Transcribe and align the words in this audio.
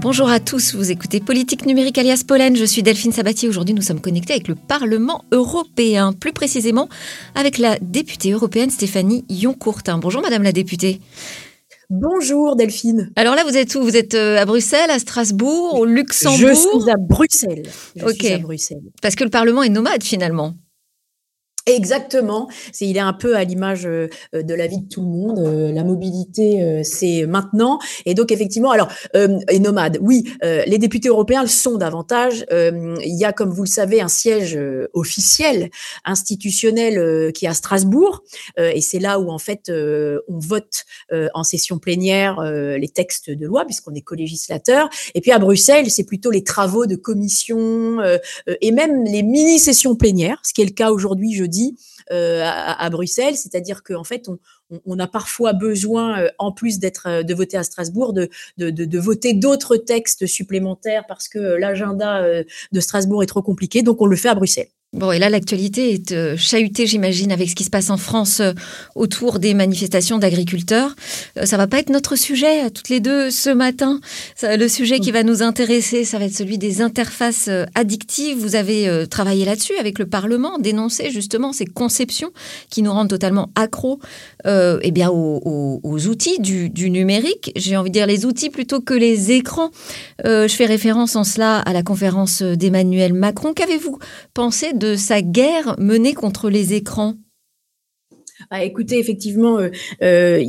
Bonjour 0.00 0.30
à 0.30 0.38
tous, 0.38 0.76
vous 0.76 0.92
écoutez 0.92 1.18
Politique 1.18 1.66
numérique 1.66 1.98
alias 1.98 2.22
Pollen, 2.26 2.54
je 2.54 2.64
suis 2.64 2.84
Delphine 2.84 3.10
Sabatier. 3.10 3.48
Aujourd'hui, 3.48 3.74
nous 3.74 3.82
sommes 3.82 4.00
connectés 4.00 4.34
avec 4.34 4.46
le 4.46 4.54
Parlement 4.54 5.24
européen, 5.32 6.12
plus 6.12 6.32
précisément 6.32 6.88
avec 7.34 7.58
la 7.58 7.76
députée 7.80 8.30
européenne 8.30 8.70
Stéphanie 8.70 9.24
Yoncourtin. 9.28 9.98
Bonjour 9.98 10.22
Madame 10.22 10.44
la 10.44 10.52
députée. 10.52 11.00
Bonjour 11.90 12.54
Delphine. 12.54 13.10
Alors 13.16 13.34
là, 13.34 13.42
vous 13.42 13.56
êtes 13.56 13.74
où? 13.74 13.82
Vous 13.82 13.96
êtes 13.96 14.14
euh, 14.14 14.38
à 14.38 14.44
Bruxelles, 14.44 14.90
à 14.90 15.00
Strasbourg, 15.00 15.74
au 15.74 15.84
Luxembourg? 15.84 16.38
Je 16.38 16.54
suis 16.54 16.90
à 16.90 16.96
Bruxelles. 16.96 17.68
Je 17.96 18.04
ok. 18.04 18.12
suis 18.12 18.32
à 18.34 18.38
Bruxelles. 18.38 18.92
Parce 19.02 19.16
que 19.16 19.24
le 19.24 19.30
Parlement 19.30 19.64
est 19.64 19.68
nomade 19.68 20.04
finalement. 20.04 20.54
Exactement. 21.68 22.48
C'est, 22.72 22.86
il 22.86 22.96
est 22.96 23.00
un 23.00 23.12
peu 23.12 23.36
à 23.36 23.44
l'image 23.44 23.86
euh, 23.86 24.08
de 24.32 24.54
la 24.54 24.66
vie 24.66 24.80
de 24.80 24.88
tout 24.88 25.02
le 25.02 25.08
monde. 25.08 25.38
Euh, 25.38 25.70
la 25.72 25.84
mobilité, 25.84 26.62
euh, 26.62 26.80
c'est 26.82 27.26
maintenant. 27.26 27.78
Et 28.06 28.14
donc, 28.14 28.32
effectivement, 28.32 28.70
alors, 28.70 28.88
euh, 29.14 29.38
et 29.50 29.58
nomade, 29.58 29.98
oui, 30.00 30.24
euh, 30.42 30.62
les 30.66 30.78
députés 30.78 31.08
européens 31.08 31.42
le 31.42 31.48
sont 31.48 31.76
davantage. 31.76 32.46
Euh, 32.52 32.96
il 33.04 33.18
y 33.18 33.24
a, 33.24 33.32
comme 33.32 33.50
vous 33.50 33.64
le 33.64 33.68
savez, 33.68 34.00
un 34.00 34.08
siège 34.08 34.56
euh, 34.56 34.88
officiel, 34.94 35.68
institutionnel, 36.04 36.98
euh, 36.98 37.30
qui 37.32 37.44
est 37.44 37.48
à 37.48 37.54
Strasbourg. 37.54 38.22
Euh, 38.58 38.72
et 38.74 38.80
c'est 38.80 38.98
là 38.98 39.20
où, 39.20 39.30
en 39.30 39.38
fait, 39.38 39.68
euh, 39.68 40.20
on 40.28 40.38
vote 40.38 40.84
euh, 41.12 41.28
en 41.34 41.44
session 41.44 41.78
plénière 41.78 42.38
euh, 42.40 42.78
les 42.78 42.88
textes 42.88 43.30
de 43.30 43.46
loi, 43.46 43.66
puisqu'on 43.66 43.94
est 43.94 44.00
co-législateur. 44.00 44.88
Et 45.14 45.20
puis, 45.20 45.32
à 45.32 45.38
Bruxelles, 45.38 45.90
c'est 45.90 46.04
plutôt 46.04 46.30
les 46.30 46.44
travaux 46.44 46.86
de 46.86 46.96
commission 46.96 47.58
euh, 48.00 48.16
euh, 48.48 48.56
et 48.62 48.72
même 48.72 49.04
les 49.04 49.22
mini-sessions 49.22 49.96
plénières, 49.96 50.40
ce 50.42 50.54
qui 50.54 50.62
est 50.62 50.64
le 50.64 50.70
cas 50.70 50.90
aujourd'hui, 50.90 51.34
jeudi, 51.34 51.57
euh, 52.10 52.42
à, 52.44 52.90
Bruxelles, 52.90 53.36
c'est-à-dire 53.36 53.82
qu'en 53.82 54.04
fait, 54.04 54.28
on, 54.86 54.98
a 54.98 55.06
parfois 55.06 55.52
besoin, 55.52 56.20
euh, 56.20 56.28
en 56.38 56.52
plus 56.52 56.78
d'être 56.78 57.06
euh, 57.08 57.22
de 57.22 57.34
voter 57.34 57.56
à 57.56 57.64
Strasbourg, 57.64 58.12
de, 58.12 58.98
voter 58.98 59.34
d'autres 59.34 59.76
textes 59.76 60.26
supplémentaires 60.26 61.04
parce 61.06 61.28
que 61.28 61.38
l'agenda 61.38 62.22
de 62.72 62.80
Strasbourg 62.80 63.22
est 63.22 63.26
trop 63.26 63.42
compliqué, 63.42 63.82
donc 63.82 64.00
on 64.00 64.06
le 64.06 64.16
fait 64.16 64.28
à 64.28 64.34
Bruxelles. 64.34 64.68
Bon, 64.94 65.12
et 65.12 65.18
là, 65.18 65.28
l'actualité 65.28 65.92
est 65.92 66.12
euh, 66.12 66.34
chahutée, 66.38 66.86
j'imagine, 66.86 67.30
avec 67.30 67.50
ce 67.50 67.54
qui 67.54 67.64
se 67.64 67.68
passe 67.68 67.90
en 67.90 67.98
France 67.98 68.40
euh, 68.40 68.54
autour 68.94 69.38
des 69.38 69.52
manifestations 69.52 70.16
d'agriculteurs. 70.16 70.96
Euh, 71.36 71.44
ça 71.44 71.58
va 71.58 71.66
pas 71.66 71.80
être 71.80 71.90
notre 71.90 72.16
sujet, 72.16 72.70
toutes 72.70 72.88
les 72.88 72.98
deux, 72.98 73.30
ce 73.30 73.50
matin. 73.50 74.00
Le 74.42 74.66
sujet 74.66 74.98
qui 74.98 75.10
va 75.10 75.24
nous 75.24 75.42
intéresser, 75.42 76.06
ça 76.06 76.18
va 76.18 76.24
être 76.24 76.34
celui 76.34 76.56
des 76.56 76.80
interfaces 76.80 77.48
euh, 77.48 77.66
addictives. 77.74 78.38
Vous 78.38 78.54
avez 78.54 79.06
travaillé 79.10 79.44
là-dessus 79.44 79.74
avec 79.78 79.98
le 79.98 80.06
Parlement, 80.06 80.58
dénoncé 80.58 81.10
justement 81.10 81.52
ces 81.52 81.66
conceptions 81.66 82.30
qui 82.70 82.80
nous 82.80 82.90
rendent 82.90 83.10
totalement 83.10 83.50
accros 83.56 84.00
eh 84.46 84.90
bien, 84.90 85.10
aux, 85.10 86.06
outils 86.08 86.38
du, 86.38 86.70
du 86.70 86.88
numérique. 86.90 87.52
J'ai 87.56 87.76
envie 87.76 87.90
de 87.90 87.94
dire 87.94 88.06
les 88.06 88.24
outils 88.24 88.48
plutôt 88.48 88.80
que 88.80 88.94
les 88.94 89.32
écrans. 89.32 89.70
Je 90.24 90.48
fais 90.48 90.66
référence 90.66 91.16
en 91.16 91.24
cela 91.24 91.58
à 91.58 91.72
la 91.72 91.82
conférence 91.82 92.40
d'Emmanuel 92.40 93.12
Macron. 93.12 93.52
Qu'avez-vous 93.52 93.98
pensé 94.32 94.72
de 94.78 94.96
sa 94.96 95.20
guerre 95.22 95.74
menée 95.78 96.14
contre 96.14 96.48
les 96.48 96.74
écrans 96.74 97.14
Ah, 98.50 98.64
écoutez, 98.64 98.98
effectivement, 98.98 99.58
euh, 99.58 99.68
euh, 100.02 100.42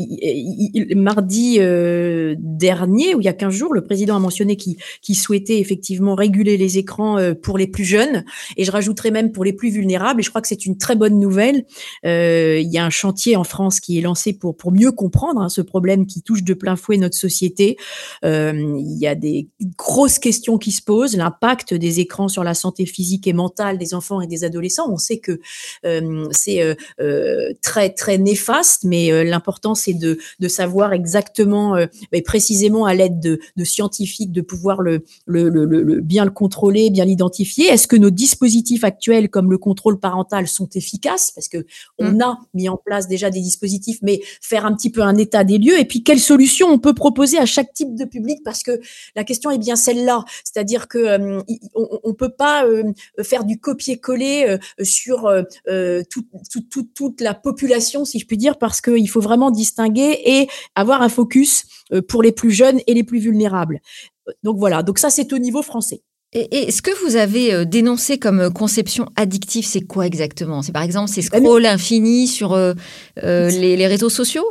mardi 0.95 1.57
euh, 1.59 2.33
dernier, 2.37 3.13
ou 3.13 3.19
il 3.19 3.25
y 3.25 3.27
a 3.27 3.33
15 3.33 3.53
jours, 3.53 3.73
le 3.73 3.83
président 3.83 4.15
a 4.15 4.19
mentionné 4.19 4.55
qu'il 4.55 5.15
souhaitait 5.17 5.59
effectivement 5.59 6.15
réguler 6.15 6.55
les 6.55 6.77
écrans 6.77 7.17
pour 7.41 7.57
les 7.57 7.67
plus 7.67 7.83
jeunes, 7.83 8.23
et 8.55 8.63
je 8.63 8.71
rajouterais 8.71 9.11
même 9.11 9.33
pour 9.33 9.43
les 9.43 9.51
plus 9.51 9.69
vulnérables, 9.69 10.21
et 10.21 10.23
je 10.23 10.29
crois 10.29 10.41
que 10.41 10.47
c'est 10.47 10.65
une 10.65 10.77
très 10.77 10.95
bonne 10.95 11.19
nouvelle. 11.19 11.65
Il 12.03 12.69
y 12.71 12.77
a 12.77 12.85
un 12.85 12.89
chantier 12.89 13.35
en 13.35 13.43
France 13.43 13.81
qui 13.81 13.97
est 13.97 14.01
lancé 14.01 14.31
pour, 14.31 14.55
mieux 14.71 14.91
comprendre 14.91 15.41
hein, 15.41 15.49
ce 15.49 15.61
problème 15.61 16.05
qui 16.05 16.21
touche 16.21 16.43
de 16.43 16.53
plein 16.53 16.77
fouet 16.77 16.97
notre 16.97 17.17
société. 17.17 17.75
Il 18.23 18.97
y 18.97 19.07
a 19.07 19.15
des 19.15 19.49
grosses 19.77 20.19
questions 20.19 20.57
qui 20.57 20.71
se 20.71 20.81
posent, 20.81 21.17
l'impact 21.17 21.73
des 21.73 21.99
écrans 21.99 22.29
sur 22.29 22.45
la 22.45 22.53
santé 22.53 22.85
physique 22.85 23.27
et 23.27 23.33
mentale 23.33 23.77
des 23.77 23.93
enfants 23.93 24.21
et 24.21 24.27
des 24.27 24.45
adolescents. 24.45 24.89
On 24.89 24.97
sait 24.97 25.19
que 25.19 25.41
c'est 26.31 26.75
euh, 27.01 27.53
très 27.89 28.09
très 28.09 28.17
néfaste, 28.17 28.85
mais 28.85 29.11
euh, 29.11 29.23
l'important 29.23 29.75
c'est 29.75 29.93
de, 29.93 30.17
de 30.39 30.47
savoir 30.47 30.93
exactement 30.93 31.75
euh, 31.75 31.85
et 32.11 32.21
précisément 32.23 32.85
à 32.85 32.93
l'aide 32.95 33.19
de, 33.19 33.39
de 33.55 33.63
scientifiques 33.63 34.31
de 34.31 34.41
pouvoir 34.41 34.81
le, 34.81 35.03
le, 35.27 35.49
le, 35.49 35.65
le- 35.65 35.83
le- 35.83 36.01
bien 36.01 36.25
le 36.25 36.31
contrôler, 36.31 36.89
bien 36.89 37.05
l'identifier. 37.05 37.67
Est-ce 37.67 37.87
que 37.87 37.97
nos 37.97 38.09
dispositifs 38.09 38.83
actuels 38.83 39.29
comme 39.29 39.51
le 39.51 39.57
contrôle 39.57 39.99
parental 39.99 40.47
sont 40.47 40.69
efficaces? 40.73 41.31
Parce 41.31 41.47
que 41.49 41.65
on 41.99 42.19
a 42.19 42.39
mis 42.53 42.67
en 42.69 42.77
place 42.77 43.07
déjà 43.07 43.29
des 43.29 43.41
dispositifs, 43.41 43.99
mais 44.01 44.21
faire 44.41 44.65
un 44.65 44.73
petit 44.73 44.89
peu 44.89 45.01
un 45.01 45.17
état 45.17 45.43
des 45.43 45.57
lieux. 45.59 45.77
Et 45.79 45.85
puis 45.85 46.01
quelles 46.03 46.19
solutions 46.19 46.67
on 46.69 46.79
peut 46.79 46.93
proposer 46.95 47.37
à 47.37 47.45
chaque 47.45 47.73
type 47.73 47.95
de 47.95 48.05
public? 48.05 48.39
Parce 48.43 48.63
que 48.63 48.79
la 49.15 49.23
question 49.23 49.51
est 49.51 49.57
bien 49.59 49.75
celle-là, 49.75 50.25
c'est-à-dire 50.43 50.87
que 50.87 50.97
euh, 50.97 51.41
on, 51.75 51.99
on 52.03 52.13
peut 52.13 52.31
pas 52.31 52.65
euh, 52.65 52.91
faire 53.21 53.43
du 53.43 53.59
copier-coller 53.59 54.45
euh, 54.47 54.83
sur 54.83 55.29
tout- 56.09 56.25
tout- 56.51 56.61
tout- 56.61 56.87
toute 56.95 57.21
la 57.21 57.33
population, 57.33 57.59
si 58.05 58.19
je 58.19 58.25
puis 58.25 58.37
dire, 58.37 58.57
parce 58.57 58.81
qu'il 58.81 59.09
faut 59.09 59.21
vraiment 59.21 59.51
distinguer 59.51 60.19
et 60.25 60.47
avoir 60.75 61.01
un 61.01 61.09
focus 61.09 61.63
euh, 61.93 62.01
pour 62.01 62.21
les 62.23 62.31
plus 62.31 62.51
jeunes 62.51 62.79
et 62.87 62.93
les 62.93 63.03
plus 63.03 63.19
vulnérables. 63.19 63.79
Euh, 64.27 64.31
Donc 64.43 64.57
voilà, 64.57 64.83
donc 64.83 64.99
ça 64.99 65.09
c'est 65.09 65.31
au 65.33 65.37
niveau 65.39 65.61
français. 65.61 66.01
et, 66.33 66.67
et 66.67 66.71
ce 66.71 66.81
que 66.81 66.91
vous 67.03 67.15
avez 67.15 67.53
euh, 67.53 67.65
dénoncé 67.65 68.19
comme 68.19 68.51
conception 68.53 69.07
addictive, 69.15 69.65
c'est 69.65 69.81
quoi 69.81 70.05
exactement? 70.05 70.61
C'est 70.61 70.71
par 70.71 70.83
exemple 70.83 71.09
ces 71.09 71.21
Ah, 71.31 71.37
scrolls 71.39 71.65
infinis 71.65 72.27
sur 72.27 72.53
euh, 72.53 72.73
les, 73.23 73.75
les 73.75 73.87
réseaux 73.87 74.09
sociaux? 74.09 74.45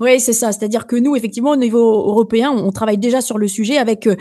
Oui, 0.00 0.20
c'est 0.20 0.32
ça. 0.32 0.52
C'est-à-dire 0.52 0.86
que 0.86 0.96
nous, 0.96 1.16
effectivement, 1.16 1.52
au 1.52 1.56
niveau 1.56 1.78
européen, 1.80 2.50
on, 2.50 2.72
travaille 2.72 2.98
déjà 2.98 3.20
sur 3.20 3.38
le 3.38 3.48
sujet 3.48 3.78
avec 3.78 4.06
euh, 4.06 4.16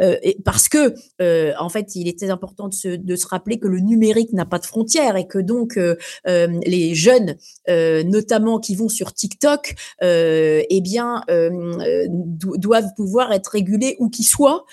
euh, 0.00 0.16
parce 0.44 0.68
que 0.68 0.94
euh, 1.20 1.52
en 1.58 1.68
fait, 1.68 1.94
il 1.94 2.08
est 2.08 2.18
très 2.18 2.30
important 2.30 2.68
de 2.68 2.74
se, 2.74 2.88
de 2.88 3.16
se 3.16 3.26
rappeler 3.26 3.58
que 3.58 3.68
le 3.68 3.80
numérique 3.80 4.32
n'a 4.32 4.46
pas 4.46 4.58
de 4.58 4.64
frontières 4.64 5.16
et 5.16 5.26
que 5.26 5.38
donc 5.38 5.78
les 6.26 6.94
jeunes, 6.94 7.36
notamment 7.66 8.58
qui 8.58 8.74
vont 8.74 8.88
sur 8.88 9.12
TikTok, 9.12 9.74
eh 10.02 10.80
bien, 10.82 11.22
do- 11.28 12.56
doivent 12.56 12.94
pouvoir 12.96 13.32
être 13.32 13.48
régulés 13.48 13.96
où 13.98 14.08
qu'ils 14.08 14.26
soient, 14.26 14.64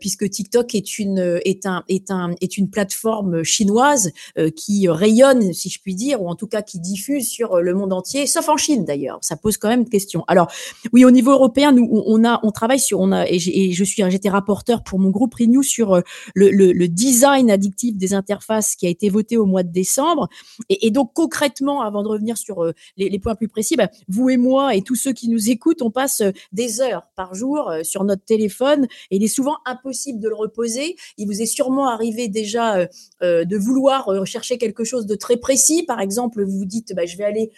puisque 0.00 0.28
TikTok 0.28 0.74
est 0.74 0.98
une 0.98 1.40
est 1.44 1.66
un 1.66 1.84
est 1.88 2.10
un 2.10 2.34
est 2.40 2.56
une 2.56 2.70
plateforme 2.70 3.42
chinoise 3.42 4.10
qui 4.56 4.88
rayonne, 4.88 5.52
si 5.52 5.68
je 5.68 5.80
puis 5.80 5.94
dire, 5.94 6.22
ou 6.22 6.28
en 6.28 6.34
tout 6.34 6.48
cas 6.48 6.62
qui 6.62 6.80
diffuse 6.80 7.28
sur 7.28 7.60
le 7.60 7.74
monde 7.74 7.92
entier, 7.92 8.26
sauf 8.26 8.48
en 8.48 8.56
Chine 8.56 8.84
d'ailleurs. 8.84 9.18
Ça 9.22 9.36
pose 9.36 9.56
quand 9.66 9.76
même 9.76 9.88
question. 9.88 10.24
Alors 10.28 10.48
oui, 10.92 11.04
au 11.04 11.10
niveau 11.10 11.32
européen, 11.32 11.72
nous 11.72 11.88
on 11.90 12.24
a 12.24 12.38
on 12.44 12.52
travaille 12.52 12.78
sur 12.78 13.00
on 13.00 13.10
a 13.10 13.26
et, 13.28 13.38
je 13.38 13.84
suis 13.84 14.02
j'étais 14.08 14.28
rapporteur 14.28 14.84
pour 14.84 14.98
mon 14.98 15.10
groupe 15.10 15.34
Renew 15.34 15.62
sur 15.62 15.94
euh, 15.94 16.00
le, 16.34 16.50
le, 16.50 16.88
design 16.88 17.50
addictif 17.50 17.96
des 17.96 18.14
interfaces 18.14 18.76
qui 18.76 18.86
a 18.86 18.90
été 18.90 19.08
voté 19.08 19.36
au 19.36 19.46
mois 19.46 19.64
de 19.64 19.72
décembre. 19.72 20.28
Et, 20.68 20.90
donc 20.90 21.12
concrètement, 21.14 21.82
avant 21.82 22.02
de 22.02 22.08
revenir 22.08 22.38
sur 22.38 22.64
euh, 22.64 22.72
les, 22.96 23.18
points 23.18 23.34
plus 23.34 23.48
précis, 23.48 23.76
bah, 23.76 23.88
vous 24.08 24.30
et 24.30 24.36
moi 24.36 24.74
et 24.76 24.82
tous 24.82 24.94
ceux 24.94 25.12
qui 25.12 25.28
nous 25.28 25.50
écoutent, 25.50 25.82
on 25.82 25.90
passe 25.90 26.20
euh, 26.20 26.30
des 26.52 26.80
heures 26.80 27.08
par 27.16 27.34
jour 27.34 27.72
sur 27.82 28.04
notre 28.04 28.24
téléphone 28.24 28.86
et 29.10 29.16
il 29.16 29.24
est 29.24 29.28
souvent 29.28 29.56
impossible 29.64 30.20
de 30.20 30.28
le 30.28 30.34
reposer. 30.34 30.96
Il 31.18 31.26
vous 31.26 31.42
est 31.42 31.46
sûrement 31.46 31.88
arrivé 31.88 32.28
déjà 32.28 32.86
de 33.22 33.56
vouloir 33.56 34.06
rechercher 34.06 34.58
quelque 34.58 34.84
chose 34.84 35.06
de 35.06 35.14
très 35.14 35.36
précis. 35.36 35.82
Par 35.82 36.00
exemple, 36.00 36.44
vous 36.44 36.58
vous 36.58 36.64
dites, 36.64 36.94
bah, 36.94 37.06
je 37.06 37.16
vais 37.16 37.24
aller 37.24 37.50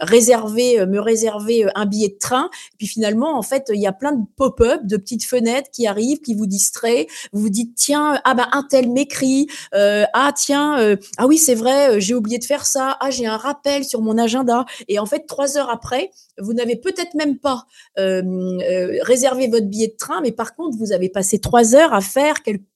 réserver, 0.00 0.86
me 0.86 1.00
réserver 1.00 1.33
euh, 1.38 1.68
un 1.74 1.86
billet 1.86 2.08
de 2.08 2.18
train. 2.18 2.50
Puis 2.78 2.86
finalement, 2.86 3.38
en 3.38 3.42
fait, 3.42 3.70
il 3.72 3.80
y 3.80 3.86
a 3.86 3.92
plein 3.92 4.12
de 4.12 4.24
pop-up, 4.36 4.80
de 4.84 4.96
petites 4.96 5.24
fenêtres 5.24 5.70
qui 5.72 5.86
arrivent, 5.86 6.20
qui 6.20 6.34
vous 6.34 6.46
distraient. 6.46 7.06
Vous 7.32 7.40
vous 7.40 7.50
dites, 7.50 7.74
tiens, 7.74 8.20
ah 8.24 8.34
bah 8.34 8.48
un 8.52 8.62
tel 8.62 8.90
m'écrit. 8.90 9.46
Euh, 9.74 10.04
ah 10.12 10.32
tiens, 10.34 10.78
euh, 10.78 10.96
ah 11.18 11.26
oui, 11.26 11.38
c'est 11.38 11.54
vrai, 11.54 11.96
euh, 11.96 12.00
j'ai 12.00 12.14
oublié 12.14 12.38
de 12.38 12.44
faire 12.44 12.66
ça. 12.66 12.96
Ah, 13.00 13.10
j'ai 13.10 13.26
un 13.26 13.36
rappel 13.36 13.84
sur 13.84 14.00
mon 14.00 14.18
agenda. 14.18 14.64
Et 14.88 14.98
en 14.98 15.06
fait, 15.06 15.26
trois 15.26 15.56
heures 15.56 15.70
après, 15.70 16.10
vous 16.38 16.52
n'avez 16.52 16.76
peut-être 16.76 17.14
même 17.14 17.38
pas 17.38 17.66
euh, 17.98 18.22
euh, 18.22 18.98
réservé 19.02 19.48
votre 19.48 19.66
billet 19.66 19.88
de 19.88 19.96
train, 19.96 20.20
mais 20.20 20.32
par 20.32 20.54
contre, 20.54 20.76
vous 20.76 20.92
avez 20.92 21.08
passé 21.08 21.38
trois 21.38 21.74
heures 21.74 21.94
à 21.94 22.00
faire 22.00 22.42
quelque 22.42 22.62
d'a- 22.62 22.73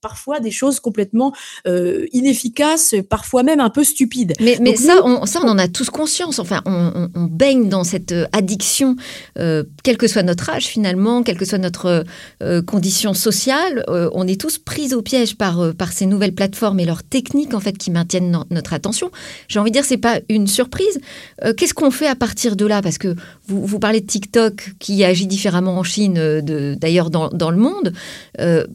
parfois 0.00 0.40
des 0.40 0.50
choses 0.50 0.80
complètement 0.80 1.32
euh, 1.66 2.06
inefficaces, 2.12 2.94
parfois 3.08 3.42
même 3.42 3.60
un 3.60 3.70
peu 3.70 3.84
stupides. 3.84 4.32
Mais, 4.40 4.58
mais 4.60 4.70
Donc, 4.72 4.78
ça, 4.78 5.00
on, 5.04 5.26
ça, 5.26 5.40
on 5.44 5.48
en 5.48 5.58
a 5.58 5.68
tous 5.68 5.90
conscience. 5.90 6.38
Enfin, 6.38 6.62
on, 6.66 6.92
on- 6.94 7.08
on 7.14 7.24
baigne 7.24 7.68
dans 7.68 7.84
cette 7.84 8.12
euh, 8.12 8.26
addiction, 8.32 8.96
euh, 9.38 9.64
quel 9.84 9.96
que 9.96 10.06
soit 10.08 10.22
notre 10.22 10.48
âge 10.50 10.66
finalement, 10.66 11.22
quelle 11.22 11.36
que 11.36 11.44
soit 11.44 11.58
notre 11.58 12.04
euh, 12.42 12.62
condition 12.62 13.14
sociale. 13.14 13.84
on 13.88 14.26
est 14.26 14.40
tous 14.40 14.58
pris 14.58 14.94
au 14.94 15.02
piège 15.02 15.36
par, 15.36 15.74
par 15.74 15.92
ces 15.92 16.06
nouvelles 16.06 16.34
plateformes 16.34 16.80
et 16.80 16.84
leurs 16.84 17.02
techniques 17.02 17.54
en 17.54 17.60
fait 17.60 17.76
qui 17.78 17.90
maintiennent 17.90 18.30
no- 18.30 18.44
notre 18.50 18.72
attention. 18.72 19.10
J'ai 19.48 19.58
envie 19.58 19.70
de 19.70 19.74
dire, 19.76 19.84
c'est 19.84 19.96
pas 19.98 20.20
une 20.28 20.46
surprise. 20.46 20.98
Qu'est-ce 21.56 21.74
qu'on 21.74 21.90
fait 21.90 22.06
à 22.06 22.14
partir 22.16 22.56
de 22.56 22.66
là? 22.66 22.82
Parce 22.82 22.98
que 22.98 23.14
vous, 23.46 23.64
vous 23.66 23.78
parlez 23.78 24.00
de 24.00 24.06
TikTok 24.06 24.74
qui 24.78 25.04
agit 25.04 25.26
différemment 25.26 25.76
en 25.78 25.82
Chine, 25.82 26.40
d'ailleurs 26.76 27.10
dans, 27.10 27.28
dans 27.28 27.50
le 27.50 27.56
monde. 27.58 27.92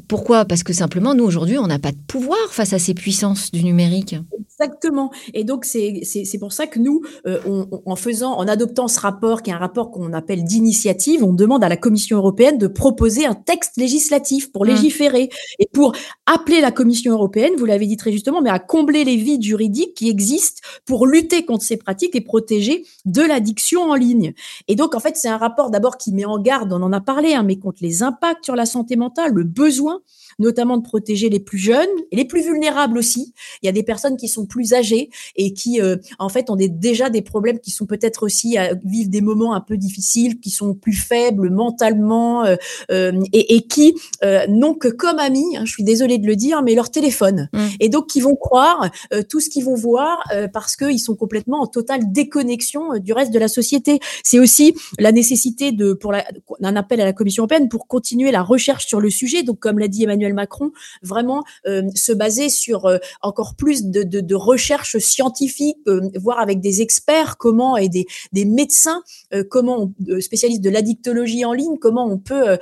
Pourquoi 0.08 0.43
Pourquoi 0.44 0.48
Parce 0.48 0.64
que 0.64 0.74
simplement, 0.74 1.14
nous, 1.14 1.24
aujourd'hui, 1.24 1.58
on 1.58 1.68
n'a 1.68 1.80
pas 1.80 1.92
de 1.92 1.98
pouvoir 2.08 2.40
face 2.50 2.74
à 2.74 2.80
ces 2.80 2.94
puissances 2.94 3.52
du 3.52 3.64
numérique. 3.64 4.16
Exactement. 4.54 5.12
Et 5.34 5.44
donc, 5.44 5.66
c'est 5.66 6.04
pour 6.40 6.54
ça 6.54 6.68
que 6.68 6.80
nous, 6.80 7.02
euh, 7.28 7.66
en 7.86 7.96
faisant, 7.96 8.34
en 8.34 8.48
adoptant 8.48 8.88
ce 8.88 9.00
rapport, 9.00 9.42
qui 9.42 9.52
est 9.52 9.54
un 9.54 9.58
rapport 9.58 9.92
qu'on 9.92 10.12
appelle 10.14 10.44
d'initiative, 10.44 11.24
on 11.24 11.34
demande 11.34 11.64
à 11.64 11.70
la 11.70 11.78
Commission 11.78 12.18
européenne 12.18 12.58
de 12.58 12.68
proposer 12.68 13.26
un 13.26 13.36
texte 13.36 13.78
législatif 13.78 14.52
pour 14.52 14.66
mmh. 14.66 14.70
légiférer 14.70 15.30
et 15.60 15.68
pour 15.72 15.94
appeler 16.26 16.62
la 16.62 16.72
Commission 16.72 17.14
européenne, 17.14 17.54
vous 17.58 17.66
l'avez 17.66 17.88
dit 17.88 17.98
très 17.98 18.12
justement, 18.12 18.42
mais 18.42 18.50
à 18.50 18.60
combler 18.60 19.04
les 19.04 19.16
vides 19.16 19.44
juridiques 19.44 19.94
qui 19.96 20.10
existent 20.10 20.62
pour 20.86 21.08
lutter 21.08 21.46
contre 21.46 21.64
ces 21.64 21.78
pratiques 21.78 22.16
et 22.16 22.22
protéger 22.22 22.86
de 23.06 23.22
l'addiction 23.22 23.84
en 23.84 23.96
ligne. 23.96 24.34
Et 24.68 24.76
donc, 24.76 24.96
en 24.96 25.00
fait, 25.00 25.16
c'est 25.16 25.30
un 25.30 25.38
rapport 25.38 25.72
d'abord 25.72 25.98
qui 25.98 26.12
met 26.12 26.26
en 26.26 26.40
garde, 26.40 26.74
on 26.74 26.82
en 26.82 26.94
a 26.94 27.02
parlé, 27.02 27.34
hein, 27.34 27.44
mais 27.44 27.58
contre 27.58 27.80
les 27.82 28.04
impacts 28.04 28.46
sur 28.46 28.56
la 28.56 28.66
santé 28.66 28.96
mentale, 28.96 29.32
le 29.34 29.44
besoin 29.44 30.02
notamment 30.40 30.78
de 30.78 30.84
protéger 30.84 31.30
les 31.30 31.40
plus 31.40 31.58
jeunes 31.58 31.88
et 32.12 32.16
les 32.16 32.26
plus 32.26 32.42
vulnérables 32.42 32.98
aussi. 32.98 33.34
Il 33.62 33.66
y 33.66 33.70
a 33.70 33.72
des 33.72 33.84
personnes 33.84 34.18
qui 34.18 34.28
sont 34.28 34.46
plus 34.46 34.74
âgées 34.74 35.10
et 35.36 35.54
qui, 35.54 35.82
euh, 35.82 35.98
en 36.20 36.30
fait, 36.30 36.50
ont 36.50 36.56
des, 36.56 36.70
déjà 36.70 37.10
des 37.10 37.22
problèmes 37.22 37.60
qui 37.60 37.72
sont 37.72 37.86
peut-être 37.86 38.24
aussi 38.24 38.58
à 38.58 38.74
vivre 38.84 39.10
des 39.10 39.22
moments 39.22 39.54
un 39.54 39.62
peu 39.62 39.78
difficiles, 39.78 40.40
qui 40.40 40.50
sont 40.50 40.74
plus 40.74 40.94
faibles 40.94 41.50
mentalement 41.50 42.46
euh, 42.46 42.56
euh, 42.92 43.12
et, 43.32 43.56
et, 43.56 43.62
qui 43.68 43.96
n'ont 44.48 44.74
que 44.74 44.88
comme 44.88 45.20
amis, 45.20 45.58
hein, 45.58 45.64
je 45.66 45.72
suis 45.72 45.84
désolée 45.84 46.18
de 46.18 46.28
le 46.28 46.36
dire, 46.36 46.62
mais 46.64 46.76
leur 46.76 46.90
téléphone. 46.90 47.50
Mmh. 47.54 47.60
Et 47.80 47.90
donc, 47.90 48.08
qui 48.08 48.22
vont 48.22 48.36
croire 48.36 48.90
tout 49.30 49.40
ce 49.40 49.50
qu'ils 49.50 49.64
vont 49.64 49.76
voir 49.76 50.24
parce 50.54 50.76
qu'ils 50.76 51.00
sont 51.00 51.16
complètement 51.16 51.62
en 51.62 51.68
totale 51.68 52.12
déconnexion 52.12 52.98
du 53.00 53.14
reste 53.14 53.32
de 53.32 53.40
la 53.40 53.48
société. 53.48 54.00
C'est 54.24 54.40
aussi 54.40 54.76
la 55.00 55.12
nécessité 55.12 55.72
de, 55.72 55.94
pour 55.94 56.12
la, 56.12 56.26
un 56.62 56.76
appel 56.76 57.02
à 57.02 57.06
la 57.06 57.14
Commission 57.14 57.44
européenne 57.44 57.70
pour 57.70 57.88
continuer 57.88 58.32
la 58.32 58.42
recherche 58.42 58.86
sur 58.86 59.00
le 59.00 59.10
sujet. 59.10 59.44
Donc, 59.44 59.60
comme 59.60 59.80
l'a 59.80 59.88
dit 59.88 60.04
Emmanuel 60.04 60.23
Macron, 60.32 60.72
vraiment 61.02 61.44
euh, 61.68 61.84
se 61.96 62.14
baser 62.14 62.48
sur 62.48 62.86
euh, 62.86 62.98
encore 63.22 63.56
plus 63.56 63.84
de, 63.84 64.36
recherches 64.36 64.98
scientifiques, 65.00 65.78
euh, 65.88 66.10
voire 66.16 66.40
avec 66.40 66.62
des 66.62 66.82
experts, 66.82 67.38
comment 67.38 67.76
et 67.76 67.90
des, 67.90 68.06
des 68.32 68.46
médecins, 68.46 69.04
comment 69.50 69.92
spécialistes 70.20 70.64
de 70.64 70.70
l'addictologie 70.70 71.44
en 71.44 71.54
ligne, 71.54 71.78
comment 71.80 72.06
on 72.06 72.18
peut 72.18 72.58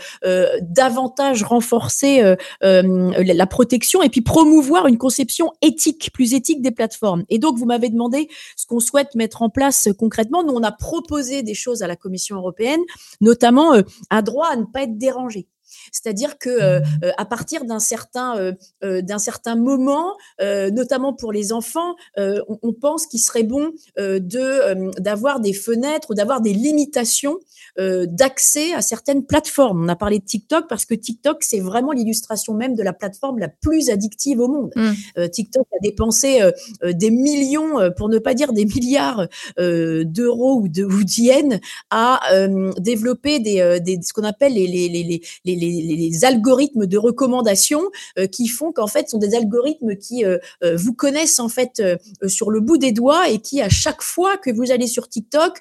davantage 0.61 1.43
renforcer 1.43 2.35
la 2.61 3.47
protection 3.47 4.01
et 4.01 4.09
puis 4.09 4.21
promouvoir 4.21 4.87
une 4.87 4.97
conception 4.97 5.51
éthique, 5.61 6.11
plus 6.13 6.33
éthique 6.33 6.61
des 6.61 6.71
plateformes. 6.71 7.23
Et 7.29 7.39
donc, 7.39 7.57
vous 7.57 7.65
m'avez 7.65 7.89
demandé 7.89 8.29
ce 8.55 8.65
qu'on 8.65 8.79
souhaite 8.79 9.15
mettre 9.15 9.41
en 9.41 9.49
place 9.49 9.89
concrètement. 9.97 10.43
Nous, 10.43 10.53
on 10.53 10.63
a 10.63 10.71
proposé 10.71 11.43
des 11.43 11.53
choses 11.53 11.83
à 11.83 11.87
la 11.87 11.95
Commission 11.95 12.37
européenne, 12.37 12.81
notamment 13.19 13.73
un 14.09 14.21
droit 14.21 14.47
à 14.47 14.55
ne 14.55 14.65
pas 14.65 14.83
être 14.83 14.97
dérangé. 14.97 15.47
C'est-à-dire 15.91 16.37
que 16.37 16.49
euh, 16.49 16.79
euh, 17.03 17.11
à 17.17 17.25
partir 17.25 17.65
d'un 17.65 17.79
certain 17.79 18.37
euh, 18.81 19.01
d'un 19.01 19.19
certain 19.19 19.55
moment, 19.55 20.15
notamment 20.39 21.13
pour 21.13 21.31
les 21.31 21.51
enfants, 21.53 21.95
on, 22.17 22.73
pense 22.73 23.05
qu'il 23.05 23.19
serait 23.19 23.43
bon 23.43 23.71
d'avoir 23.97 25.39
des 25.39 25.53
fenêtres 25.53 26.11
ou 26.11 26.13
d'avoir 26.13 26.41
des 26.41 26.53
limitations 26.53 27.37
d'accès 27.77 28.73
à 28.73 28.81
certaines 28.81 29.25
plateformes. 29.25 29.83
On 29.83 29.87
a 29.87 29.95
parlé 29.95 30.19
de 30.19 30.25
TikTok 30.25 30.65
parce 30.67 30.85
que 30.85 30.93
TikTok 30.93 31.43
c'est 31.43 31.59
vraiment 31.59 31.91
l'illustration 31.91 32.53
même 32.53 32.75
de 32.75 32.83
la 32.83 32.93
plateforme 32.93 33.39
la 33.39 33.47
plus 33.47 33.89
addictive 33.89 34.39
au 34.39 34.47
monde. 34.47 34.71
Mmh. 34.75 35.29
TikTok 35.29 35.65
a 35.73 35.79
dépensé 35.81 36.39
des 36.83 37.11
millions, 37.11 37.91
pour 37.97 38.09
ne 38.09 38.19
pas 38.19 38.33
dire 38.33 38.53
des 38.53 38.65
milliards 38.65 39.27
d'euros 39.57 40.61
ou 40.61 40.67
de 40.67 40.83
ou 40.83 41.03
d'yens 41.03 41.59
à 41.89 42.19
développer 42.77 43.39
des, 43.39 43.79
des 43.81 43.99
ce 44.01 44.13
qu'on 44.13 44.23
appelle 44.23 44.53
les, 44.53 44.67
les, 44.67 44.89
les, 44.89 45.21
les 45.45 45.55
les, 45.55 46.25
algorithmes 46.25 46.85
de 46.85 46.97
recommandation 46.97 47.81
euh, 48.17 48.27
qui 48.27 48.47
font 48.47 48.71
qu'en 48.71 48.87
fait, 48.87 49.09
sont 49.09 49.17
des 49.17 49.35
algorithmes 49.35 49.95
qui 49.95 50.25
euh, 50.25 50.37
euh, 50.63 50.75
vous 50.75 50.93
connaissent 50.93 51.39
en 51.39 51.49
fait 51.49 51.81
sur 52.27 52.51
le 52.51 52.59
bout 52.59 52.77
des 52.77 52.91
doigts 52.91 53.29
et 53.29 53.39
qui, 53.39 53.61
à 53.61 53.69
chaque 53.69 54.01
fois 54.01 54.37
que 54.37 54.51
vous 54.51 54.71
allez 54.71 54.87
sur 54.87 55.07
TikTok, 55.07 55.59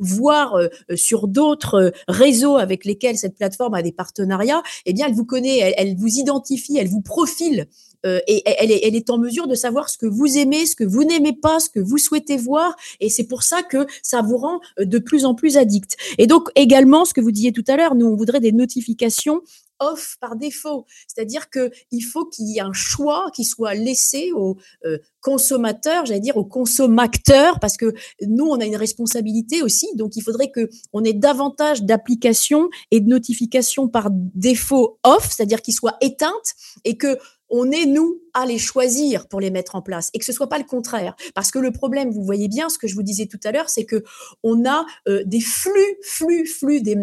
voir 0.00 0.58
sur 0.94 1.28
d'autres 1.36 1.92
réseaux 2.08 2.56
avec 2.56 2.86
lesquels 2.86 3.18
cette 3.18 3.36
plateforme 3.36 3.74
a 3.74 3.82
des 3.82 3.92
partenariats, 3.92 4.62
eh 4.86 4.94
bien, 4.94 5.06
elle 5.06 5.14
vous 5.14 5.26
connaît, 5.26 5.74
elle, 5.76 5.94
vous 5.96 6.18
identifie, 6.18 6.78
elle 6.78 6.88
vous 6.88 7.02
profile 7.02 7.66
et 8.04 8.42
elle 8.46 8.70
est, 8.70 8.80
elle 8.84 8.94
est, 8.94 9.10
en 9.10 9.18
mesure 9.18 9.48
de 9.48 9.56
savoir 9.56 9.88
ce 9.88 9.98
que 9.98 10.06
vous 10.06 10.38
aimez, 10.38 10.64
ce 10.64 10.76
que 10.76 10.84
vous 10.84 11.02
n'aimez 11.02 11.32
pas, 11.32 11.58
ce 11.58 11.68
que 11.68 11.80
vous 11.80 11.98
souhaitez 11.98 12.36
voir. 12.36 12.76
Et 13.00 13.08
c'est 13.10 13.26
pour 13.26 13.42
ça 13.42 13.62
que 13.64 13.86
ça 14.00 14.22
vous 14.22 14.36
rend 14.36 14.60
de 14.78 14.98
plus 14.98 15.24
en 15.24 15.34
plus 15.34 15.56
addict. 15.56 15.96
Et 16.16 16.28
donc 16.28 16.48
également, 16.54 17.04
ce 17.04 17.12
que 17.12 17.20
vous 17.20 17.32
disiez 17.32 17.52
tout 17.52 17.64
à 17.66 17.76
l'heure, 17.76 17.96
nous, 17.96 18.06
on 18.06 18.14
voudrait 18.14 18.40
des 18.40 18.52
notifications 18.52 19.42
off 19.78 20.16
par 20.20 20.36
défaut. 20.36 20.86
C'est-à-dire 21.08 21.50
qu'il 21.50 22.04
faut 22.04 22.24
qu'il 22.26 22.46
y 22.48 22.58
ait 22.58 22.60
un 22.60 22.72
choix 22.72 23.30
qui 23.34 23.44
soit 23.44 23.74
laissé 23.74 24.32
aux 24.32 24.56
euh, 24.84 24.98
consommateurs, 25.20 26.06
j'allais 26.06 26.20
dire 26.20 26.36
aux 26.36 26.44
consommateurs, 26.44 27.58
parce 27.60 27.76
que 27.76 27.94
nous, 28.22 28.46
on 28.46 28.60
a 28.60 28.64
une 28.64 28.76
responsabilité 28.76 29.62
aussi. 29.62 29.88
Donc, 29.96 30.16
il 30.16 30.22
faudrait 30.22 30.52
qu'on 30.52 31.04
ait 31.04 31.12
davantage 31.12 31.82
d'applications 31.82 32.68
et 32.90 33.00
de 33.00 33.08
notifications 33.08 33.88
par 33.88 34.08
défaut 34.12 34.98
off, 35.04 35.30
c'est-à-dire 35.30 35.62
qu'ils 35.62 35.74
soient 35.74 35.96
éteintes 36.00 36.54
et 36.84 36.96
que 36.96 37.18
on 37.48 37.70
est, 37.70 37.86
nous, 37.86 38.20
à 38.36 38.44
les 38.44 38.58
choisir 38.58 39.26
pour 39.28 39.40
les 39.40 39.50
mettre 39.50 39.76
en 39.76 39.82
place 39.82 40.10
et 40.12 40.18
que 40.18 40.24
ce 40.24 40.32
soit 40.32 40.48
pas 40.48 40.58
le 40.58 40.64
contraire. 40.64 41.16
Parce 41.34 41.50
que 41.50 41.58
le 41.58 41.72
problème, 41.72 42.10
vous 42.10 42.22
voyez 42.22 42.48
bien 42.48 42.68
ce 42.68 42.76
que 42.76 42.86
je 42.86 42.94
vous 42.94 43.02
disais 43.02 43.26
tout 43.26 43.40
à 43.44 43.50
l'heure, 43.50 43.70
c'est 43.70 43.86
que 43.86 44.04
on 44.42 44.66
a 44.66 44.84
euh, 45.08 45.22
des 45.24 45.40
flux, 45.40 45.96
flux, 46.02 46.46
flux, 46.46 46.82
des 46.82 46.96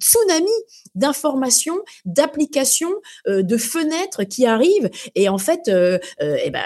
tsunamis 0.00 0.48
d'informations, 0.94 1.78
d'applications, 2.06 2.94
euh, 3.28 3.42
de 3.42 3.58
fenêtres 3.58 4.24
qui 4.24 4.46
arrivent 4.46 4.88
et 5.14 5.28
en 5.28 5.36
fait, 5.36 5.68
euh, 5.68 5.98
eh 6.18 6.50
ben, 6.50 6.62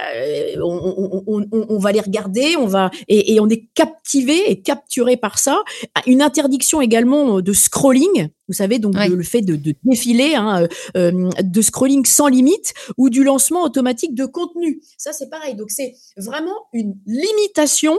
on, 0.62 1.78
va 1.78 1.90
les 1.90 2.00
regarder, 2.00 2.54
on 2.56 2.66
va 2.66 2.92
et, 3.08 3.40
on 3.40 3.48
est 3.48 3.66
captivé 3.74 4.48
et 4.48 4.60
capturé 4.60 5.16
par 5.16 5.40
ça. 5.40 5.64
Une 6.06 6.22
interdiction 6.22 6.80
également 6.80 7.40
de 7.40 7.52
scrolling 7.52 8.28
vous 8.46 8.54
savez, 8.54 8.78
donc 8.78 8.94
le, 8.94 9.22
fait 9.22 9.40
de, 9.40 9.58
défiler, 9.84 10.34
hein, 10.34 10.68
de 10.94 11.62
scrolling 11.62 12.04
sans 12.04 12.28
limite 12.28 12.74
ou 12.98 13.08
du 13.08 13.24
lancement 13.24 13.62
automatique 13.62 14.03
de 14.12 14.26
contenu. 14.26 14.80
Ça, 14.98 15.12
c'est 15.12 15.28
pareil. 15.28 15.54
Donc, 15.54 15.70
c'est 15.70 15.94
vraiment 16.16 16.66
une 16.72 16.94
limitation 17.06 17.98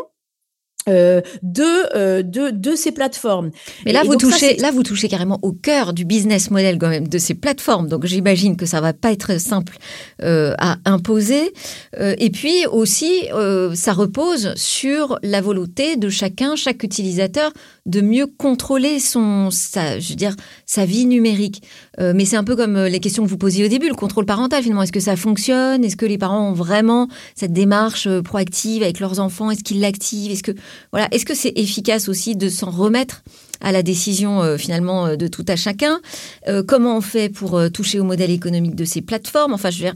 euh, 0.88 1.22
de, 1.42 1.96
euh, 1.96 2.22
de, 2.22 2.52
de 2.52 2.76
ces 2.76 2.92
plateformes. 2.92 3.50
Mais 3.88 3.92
là, 3.92 4.04
vous 4.04 4.18
touchez, 4.18 4.56
là, 4.58 4.70
vous 4.70 4.84
touchez 4.84 5.08
carrément 5.08 5.40
au 5.42 5.52
cœur 5.52 5.94
du 5.94 6.06
business 6.06 6.52
model 6.52 6.78
quand 6.78 6.90
même 6.90 7.08
de 7.08 7.18
ces 7.18 7.34
plateformes. 7.34 7.88
Donc, 7.88 8.06
j'imagine 8.06 8.56
que 8.56 8.68
ça 8.68 8.82
va 8.82 8.94
pas 8.94 9.12
être 9.12 9.40
simple 9.42 9.80
euh, 10.22 10.54
à 10.60 10.78
imposer. 10.86 11.54
et 11.98 12.30
puis 12.30 12.68
aussi, 12.68 13.30
ça 13.74 13.94
repose 13.94 14.54
sur 14.56 15.18
la 15.24 15.42
volonté 15.42 15.96
de 15.96 16.10
chacun, 16.10 16.56
chaque 16.56 16.84
utilisateur, 16.84 17.52
de 17.86 18.02
mieux 18.02 18.28
contrôler 18.28 19.00
son, 19.00 19.50
sa, 19.52 20.00
je 20.00 20.10
veux 20.10 20.16
dire, 20.16 20.36
sa 20.66 20.86
vie 20.86 21.06
numérique. 21.06 21.62
mais 22.00 22.26
c'est 22.26 22.36
un 22.36 22.44
peu 22.44 22.56
comme 22.56 22.78
les 22.86 23.00
questions 23.00 23.24
que 23.24 23.30
vous 23.30 23.38
posiez 23.38 23.66
au 23.66 23.68
début, 23.68 23.88
le 23.88 23.96
contrôle 23.96 24.26
parental 24.26 24.64
finalement. 24.64 24.84
Est-ce 24.84 24.92
que 24.92 25.00
ça 25.00 25.16
fonctionne? 25.16 25.84
Est-ce 25.84 25.96
que 25.96 26.06
les 26.06 26.18
parents 26.18 26.50
ont 26.50 26.54
vraiment 26.54 27.08
cette 27.36 27.54
démarche 27.54 28.08
proactive 28.22 28.84
avec 28.84 29.00
leurs 29.00 29.20
enfants? 29.20 29.52
Est-ce 29.52 29.64
qu'ils 29.64 29.82
l'activent? 29.82 30.32
Est-ce 30.32 30.44
que 30.44 30.52
voilà, 30.92 31.08
est-ce 31.12 31.26
que 31.26 31.36
c'est 31.36 31.54
efficace 31.56 32.10
aussi 32.10 32.36
de 32.36 32.50
s'en 32.50 32.72
remettre 32.72 33.24
à 33.62 33.72
la 33.72 33.84
décision 33.84 34.42
euh, 34.42 34.58
finalement 34.58 35.08
euh, 35.08 35.16
de 35.16 35.28
tout 35.28 35.46
à 35.48 35.56
chacun? 35.56 36.00
Euh, 36.48 36.64
Comment 36.66 36.98
on 36.98 37.02
fait 37.02 37.30
pour 37.30 37.62
toucher 37.72 38.00
au 38.00 38.04
modèle 38.04 38.32
économique 38.32 38.76
de 38.76 38.86
ces 38.86 39.02
plateformes? 39.02 39.54
Enfin, 39.54 39.70
je 39.70 39.78
veux 39.78 39.92
dire, 39.92 39.96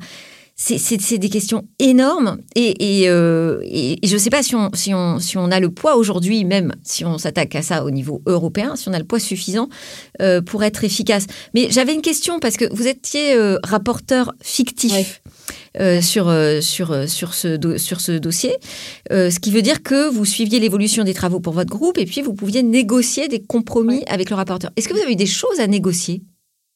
c'est 0.61 1.17
des 1.17 1.29
questions 1.29 1.65
énormes 1.79 2.37
et, 2.55 3.05
je 3.05 4.13
ne 4.13 4.17
sais 4.17 4.29
pas 4.29 4.43
si 4.43 4.55
on, 4.55 4.69
si, 4.73 4.93
on, 4.93 5.19
si 5.19 5.37
on 5.37 5.51
a 5.51 5.59
le 5.59 5.69
poids 5.69 5.95
aujourd'hui, 5.95 6.43
même 6.43 6.73
si 6.83 7.05
on 7.05 7.17
s'attaque 7.17 7.55
à 7.55 7.61
ça 7.61 7.85
au 7.85 7.91
niveau 7.91 8.21
européen, 8.25 8.75
si 8.75 8.89
on 8.89 8.93
a 8.93 8.99
le 8.99 9.05
poids 9.05 9.19
suffisant 9.19 9.69
pour 10.45 10.63
être 10.63 10.83
efficace. 10.83 11.27
Mais 11.53 11.67
j'avais 11.71 11.93
une 11.93 12.01
question 12.01 12.39
parce 12.39 12.57
que 12.57 12.65
vous 12.73 12.87
étiez 12.87 13.37
rapporteur 13.63 14.33
fictif. 14.41 15.21
Euh, 15.79 16.01
sur, 16.01 16.27
euh, 16.29 16.61
sur, 16.61 16.91
euh, 16.91 17.05
sur, 17.05 17.35
ce, 17.35 17.77
sur 17.77 18.01
ce 18.01 18.13
dossier, 18.13 18.55
ce 19.11 19.39
qui 19.39 19.51
veut 19.51 19.61
dire 19.61 19.83
que 19.83 20.09
vous 20.09 20.25
suiviez 20.25 20.59
l'évolution 20.59 21.03
des 21.03 21.13
travaux 21.13 21.39
pour 21.39 21.53
votre 21.53 21.69
groupe 21.69 21.97
et 21.97 22.05
puis 22.05 22.21
vous 22.21 22.33
pouviez 22.33 22.63
négocier 22.63 23.27
des 23.27 23.41
compromis 23.41 24.03
avec 24.07 24.29
le 24.29 24.35
rapporteur. 24.35 24.71
Est-ce 24.75 24.89
que 24.89 24.93
vous 24.93 24.99
avez 24.99 25.13
eu 25.13 25.15
des 25.15 25.25
choses 25.25 25.59
à 25.59 25.67
négocier? 25.67 26.23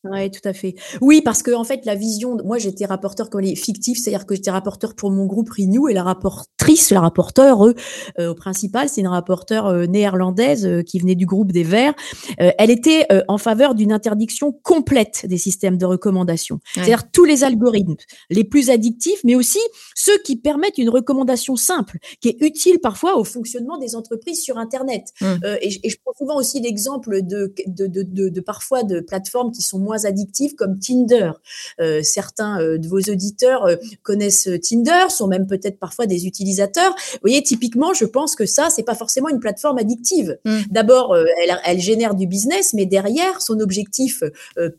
Oui, 0.05 0.31
tout 0.31 0.47
à 0.47 0.53
fait. 0.53 0.75
Oui, 1.01 1.21
parce 1.21 1.43
que 1.43 1.51
en 1.51 1.63
fait, 1.63 1.85
la 1.85 1.95
vision, 1.95 2.37
moi 2.43 2.57
j'étais 2.57 2.85
rapporteur 2.85 3.29
comme 3.29 3.41
les 3.41 3.55
fictifs, 3.55 3.99
c'est-à-dire 3.99 4.25
que 4.25 4.35
j'étais 4.35 4.51
rapporteur 4.51 4.95
pour 4.95 5.11
mon 5.11 5.25
groupe 5.25 5.49
Renew 5.49 5.87
et 5.89 5.93
la 5.93 6.03
rapportrice, 6.03 6.91
la 6.91 7.01
rapporteur 7.01 7.65
eux, 7.65 7.75
au 8.19 8.35
principal, 8.35 8.89
c'est 8.89 9.01
une 9.01 9.07
rapporteure 9.07 9.87
néerlandaise 9.87 10.83
qui 10.85 10.99
venait 10.99 11.15
du 11.15 11.25
groupe 11.25 11.51
des 11.51 11.63
Verts. 11.63 11.93
elle 12.37 12.69
était 12.69 13.07
en 13.27 13.37
faveur 13.37 13.75
d'une 13.75 13.91
interdiction 13.91 14.51
complète 14.51 15.25
des 15.25 15.37
systèmes 15.37 15.77
de 15.77 15.85
recommandation, 15.85 16.59
c'est-à-dire 16.73 17.09
tous 17.11 17.25
les 17.25 17.43
algorithmes, 17.43 17.95
les 18.29 18.43
plus 18.43 18.69
addictifs, 18.69 19.19
mais 19.23 19.35
aussi 19.35 19.59
ceux 19.95 20.17
qui 20.19 20.35
permettent 20.35 20.77
une 20.77 20.89
recommandation 20.89 21.55
simple, 21.55 21.97
qui 22.21 22.29
est 22.29 22.37
utile 22.41 22.79
parfois 22.79 23.17
au 23.17 23.23
fonctionnement 23.23 23.77
des 23.77 23.95
entreprises 23.95 24.41
sur 24.41 24.57
Internet. 24.57 25.05
Mmh. 25.21 25.35
et, 25.61 25.89
je 25.89 25.97
prends 26.03 26.13
souvent 26.17 26.37
aussi 26.37 26.59
l'exemple 26.59 27.21
de 27.21 27.53
de, 27.67 27.87
de, 27.87 28.03
de, 28.03 28.29
de, 28.29 28.41
parfois 28.41 28.83
de 28.83 28.99
plateformes 28.99 29.51
qui 29.51 29.61
sont 29.61 29.79
moins 29.79 29.92
moins 29.93 30.05
addictives 30.05 30.55
comme 30.55 30.79
Tinder. 30.79 31.31
certains 32.03 32.57
de 32.77 32.87
vos 32.87 32.99
auditeurs 32.99 33.67
connaissent 34.01 34.49
Tinder, 34.61 35.09
sont 35.09 35.27
même 35.27 35.47
peut-être 35.47 35.79
parfois 35.79 36.05
des 36.05 36.25
utilisateurs. 36.25 36.95
Vous 37.13 37.19
voyez, 37.21 37.43
typiquement, 37.43 37.93
je 37.93 38.05
pense 38.05 38.35
que 38.35 38.45
ça, 38.45 38.69
c'est 38.69 38.83
pas 38.83 38.95
forcément 38.95 39.29
une 39.29 39.39
plateforme 39.39 39.77
addictive. 39.77 40.37
Mmh. 40.45 40.57
D'abord, 40.69 41.15
elle, 41.15 41.57
elle, 41.65 41.79
génère 41.79 42.15
du 42.15 42.27
business, 42.27 42.73
mais 42.73 42.85
derrière, 42.85 43.41
son 43.41 43.59
objectif 43.59 44.23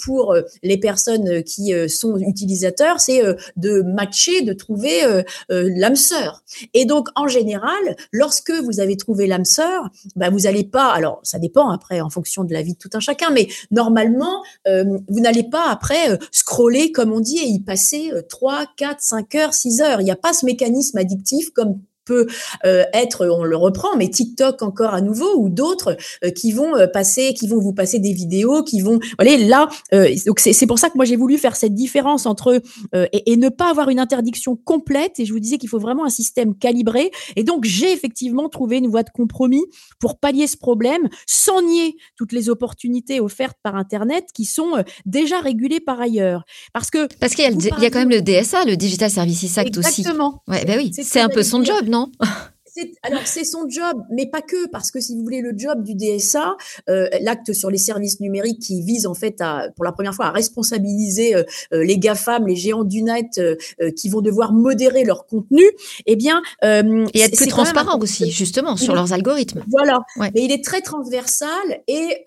pour 0.02 0.36
les 0.62 0.78
personnes 0.78 1.42
qui 1.42 1.72
sont 1.88 2.16
utilisateurs, 2.18 3.00
c'est 3.00 3.22
de 3.56 3.82
matcher, 3.82 4.42
de 4.42 4.52
trouver 4.52 5.02
l'âme 5.48 5.96
sœur. 5.96 6.42
Et 6.72 6.84
donc, 6.84 7.08
en 7.14 7.28
général, 7.28 7.96
lorsque 8.12 8.50
vous 8.50 8.80
avez 8.80 8.96
trouvé 8.96 9.26
l'âme 9.26 9.44
sœur, 9.44 9.88
bah, 10.16 10.30
vous 10.30 10.40
n'allez 10.40 10.64
pas, 10.64 10.92
alors 10.92 11.20
ça 11.22 11.38
dépend 11.38 11.70
après 11.70 12.00
en 12.00 12.10
fonction 12.10 12.44
de 12.44 12.52
la 12.52 12.62
vie 12.62 12.74
de 12.74 12.78
tout 12.78 12.90
un 12.94 13.00
chacun, 13.00 13.30
mais 13.30 13.48
normalement, 13.70 14.42
euh, 14.66 14.98
vous 15.08 15.20
n'allez 15.20 15.44
pas 15.44 15.70
après 15.70 16.10
euh, 16.10 16.16
scroller, 16.30 16.92
comme 16.92 17.12
on 17.12 17.20
dit, 17.20 17.38
et 17.38 17.46
y 17.46 17.60
passer 17.60 18.12
3, 18.28 18.66
4, 18.76 19.00
5 19.00 19.34
heures, 19.34 19.54
6 19.54 19.80
heures. 19.80 20.00
Il 20.00 20.04
n'y 20.04 20.10
a 20.10 20.16
pas 20.16 20.32
ce 20.32 20.46
mécanisme 20.46 20.98
addictif 20.98 21.50
comme 21.50 21.80
peut 22.04 22.26
euh, 22.64 22.84
être, 22.92 23.26
on 23.26 23.44
le 23.44 23.56
reprend, 23.56 23.96
mais 23.96 24.08
TikTok 24.08 24.62
encore 24.62 24.94
à 24.94 25.00
nouveau 25.00 25.36
ou 25.36 25.48
d'autres 25.48 25.96
euh, 26.24 26.30
qui 26.30 26.52
vont 26.52 26.76
euh, 26.76 26.86
passer, 26.86 27.34
qui 27.34 27.48
vont 27.48 27.58
vous 27.58 27.72
passer 27.72 27.98
des 27.98 28.12
vidéos, 28.12 28.62
qui 28.62 28.80
vont, 28.80 28.98
voilà, 29.18 29.36
là, 29.36 29.68
donc 30.26 30.40
c'est 30.40 30.66
pour 30.66 30.78
ça 30.78 30.88
que 30.88 30.96
moi 30.96 31.04
j'ai 31.04 31.16
voulu 31.16 31.38
faire 31.38 31.56
cette 31.56 31.74
différence 31.74 32.26
entre 32.26 32.62
et, 32.94 33.32
et, 33.32 33.36
ne 33.36 33.48
pas 33.48 33.70
avoir 33.70 33.88
une 33.88 33.98
interdiction 33.98 34.56
complète. 34.56 35.18
Et 35.18 35.24
je 35.24 35.32
vous 35.32 35.40
disais 35.40 35.58
qu'il 35.58 35.68
faut 35.68 35.78
vraiment 35.78 36.04
un 36.04 36.10
système 36.10 36.54
calibré. 36.54 37.10
Et 37.36 37.44
donc 37.44 37.64
j'ai 37.64 37.92
effectivement 37.92 38.48
trouvé 38.48 38.78
une 38.78 38.88
voie 38.88 39.02
de 39.02 39.10
compromis 39.10 39.64
pour 39.98 40.18
pallier 40.18 40.46
ce 40.46 40.56
problème, 40.56 41.08
sans 41.26 41.62
nier 41.62 41.96
toutes 42.16 42.32
les 42.32 42.48
opportunités 42.48 43.20
offertes 43.20 43.56
par 43.62 43.76
Internet 43.76 44.26
qui 44.34 44.44
sont 44.44 44.84
déjà 45.06 45.40
régulées 45.40 45.80
par 45.80 46.00
ailleurs. 46.00 46.44
Parce 46.72 46.90
que 46.90 47.08
parce 47.18 47.34
qu'il 47.34 47.44
y, 47.44 47.66
y, 47.66 47.86
a 47.86 47.90
quand 47.90 47.98
même 47.98 48.10
le 48.10 48.22
DSA, 48.22 48.64
le 48.64 48.76
Digital 48.76 49.10
Services 49.10 49.58
Act 49.58 49.76
aussi. 49.78 50.00
Exactement. 50.00 50.42
Ouais, 50.48 50.64
ben 50.64 50.78
oui, 50.78 50.92
c'est 50.92 51.20
un 51.20 51.28
peu 51.28 51.42
son 51.42 51.64
job, 51.64 51.86
non 51.88 51.93
alors 53.02 53.22
c'est 53.24 53.44
son 53.44 53.68
job, 53.68 54.02
mais 54.10 54.26
pas 54.26 54.42
que, 54.42 54.68
parce 54.68 54.90
que 54.90 55.00
si 55.00 55.14
vous 55.14 55.22
voulez 55.22 55.40
le 55.40 55.52
job 55.56 55.82
du 55.82 55.94
DSA, 55.94 56.56
euh, 56.88 57.08
l'acte 57.20 57.52
sur 57.52 57.70
les 57.70 57.78
services 57.78 58.20
numériques 58.20 58.60
qui 58.60 58.82
vise 58.82 59.06
en 59.06 59.14
fait 59.14 59.40
à, 59.40 59.68
pour 59.76 59.84
la 59.84 59.92
première 59.92 60.14
fois, 60.14 60.26
à 60.26 60.30
responsabiliser 60.30 61.34
euh, 61.34 61.44
euh, 61.72 61.84
les 61.84 61.98
GAFAM, 61.98 62.46
les 62.46 62.56
géants 62.56 62.84
du 62.84 63.02
net, 63.02 63.40
qui 63.96 64.08
vont 64.08 64.20
devoir 64.20 64.52
modérer 64.52 65.04
leur 65.04 65.26
contenu, 65.26 65.62
eh 66.06 66.16
bien, 66.16 66.42
et 66.62 67.20
être 67.20 67.36
plus 67.36 67.48
transparent 67.48 67.98
aussi, 67.98 68.30
justement, 68.30 68.76
sur 68.76 68.94
leurs 68.94 69.12
algorithmes. 69.12 69.64
Voilà. 69.70 70.00
Mais 70.18 70.30
il 70.34 70.52
est 70.52 70.64
très 70.64 70.80
transversal 70.80 71.82
et 71.86 72.24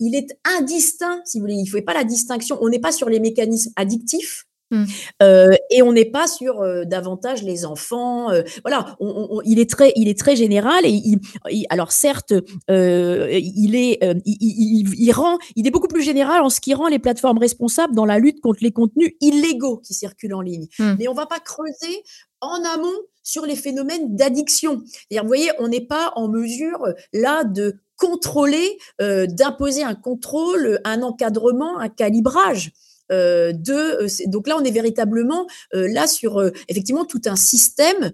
il 0.00 0.14
est 0.14 0.36
indistinct, 0.58 1.20
si 1.24 1.38
vous 1.38 1.44
voulez. 1.44 1.54
Il 1.54 1.64
ne 1.64 1.68
faut 1.68 1.82
pas 1.82 1.94
la 1.94 2.04
distinction. 2.04 2.58
On 2.60 2.68
n'est 2.68 2.80
pas 2.80 2.92
sur 2.92 3.08
les 3.08 3.20
mécanismes 3.20 3.72
addictifs. 3.76 4.46
Mmh. 4.72 4.84
Euh, 5.22 5.54
et 5.70 5.82
on 5.82 5.92
n'est 5.92 6.06
pas 6.06 6.26
sur 6.26 6.62
euh, 6.62 6.84
davantage 6.84 7.42
les 7.42 7.66
enfants. 7.66 8.30
Euh, 8.30 8.42
voilà, 8.64 8.96
il 9.44 9.60
est 9.60 9.68
très, 9.68 9.92
il 9.96 10.08
est 10.08 10.18
très 10.18 10.34
général 10.34 10.86
et 10.86 10.90
il, 10.90 11.20
alors 11.68 11.92
certes, 11.92 12.32
il 12.68 13.76
est, 13.76 13.98
il, 14.24 15.12
rend, 15.12 15.38
il 15.56 15.66
est 15.66 15.70
beaucoup 15.70 15.88
plus 15.88 16.02
général 16.02 16.42
en 16.42 16.48
ce 16.48 16.60
qui 16.60 16.72
rend 16.72 16.88
les 16.88 16.98
plateformes 16.98 17.38
responsables 17.38 17.94
dans 17.94 18.06
la 18.06 18.18
lutte 18.18 18.40
contre 18.40 18.60
les 18.62 18.72
contenus 18.72 19.12
illégaux 19.20 19.76
qui 19.78 19.92
circulent 19.92 20.34
en 20.34 20.40
ligne. 20.40 20.66
Mmh. 20.78 20.94
Mais 20.98 21.08
on 21.08 21.14
va 21.14 21.26
pas 21.26 21.38
creuser 21.38 22.02
en 22.40 22.64
amont 22.64 22.88
sur 23.22 23.44
les 23.44 23.56
phénomènes 23.56 24.16
d'addiction. 24.16 24.82
Vous 25.10 25.26
voyez, 25.26 25.50
on 25.58 25.68
n'est 25.68 25.86
pas 25.86 26.12
en 26.16 26.28
mesure 26.28 26.82
là 27.12 27.44
de 27.44 27.76
contrôler, 27.96 28.78
d'imposer 28.98 29.84
un 29.84 29.94
contrôle, 29.94 30.80
un 30.84 31.02
encadrement, 31.02 31.78
un 31.78 31.88
calibrage. 31.88 32.72
Euh, 33.10 33.52
euh, 33.68 34.08
donc 34.26 34.46
là 34.46 34.56
on 34.58 34.64
est 34.64 34.70
véritablement 34.70 35.46
euh, 35.74 35.88
là 35.88 36.06
sur 36.06 36.42
effectivement 36.68 37.04
tout 37.04 37.20
un 37.26 37.36
système 37.36 38.12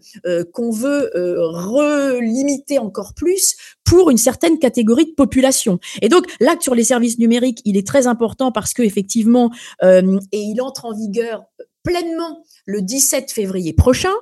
qu'on 0.53 0.71
veut 0.71 1.11
relimiter 1.15 2.79
encore 2.79 3.15
plus 3.15 3.57
pour 3.85 4.11
une 4.11 4.19
certaine 4.19 4.59
catégorie 4.59 5.07
de 5.07 5.15
population. 5.15 5.79
Et 6.03 6.09
donc 6.09 6.25
l'acte 6.41 6.63
sur 6.63 6.75
les 6.75 6.85
services 6.85 7.19
numériques, 7.19 7.61
il 7.65 7.77
est 7.77 7.87
très 7.87 8.07
important 8.07 8.53
parce 8.53 8.75
que 8.75 8.83
effectivement 8.83 9.51
et 9.83 10.03
il 10.33 10.61
entre 10.61 10.87
en 10.87 10.95
vigueur 10.95 11.45
pleinement 11.83 12.45
le 12.67 12.83
17 12.83 13.31
février 13.33 13.73
prochain. 13.73 14.13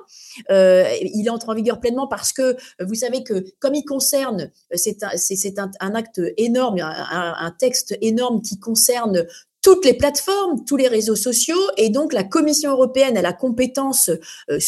il 0.49 1.29
entre 1.29 1.49
en 1.49 1.55
vigueur 1.55 1.79
pleinement 1.79 2.07
parce 2.07 2.31
que 2.33 2.55
vous 2.79 2.95
savez 2.95 3.23
que 3.23 3.45
comme 3.59 3.75
il 3.75 3.83
concerne, 3.83 4.51
c'est 4.73 5.03
un, 5.03 5.71
un, 5.79 5.95
acte 5.95 6.21
énorme, 6.37 6.79
un, 6.79 7.55
texte 7.59 7.97
énorme 8.01 8.41
qui 8.41 8.59
concerne 8.59 9.25
toutes 9.61 9.85
les 9.85 9.93
plateformes, 9.93 10.63
tous 10.65 10.77
les 10.77 10.87
réseaux 10.87 11.15
sociaux, 11.15 11.59
et 11.77 11.89
donc 11.89 12.13
la 12.13 12.23
Commission 12.23 12.71
européenne 12.71 13.17
a 13.17 13.21
la 13.21 13.33
compétence 13.33 14.09
euh, 14.49 14.59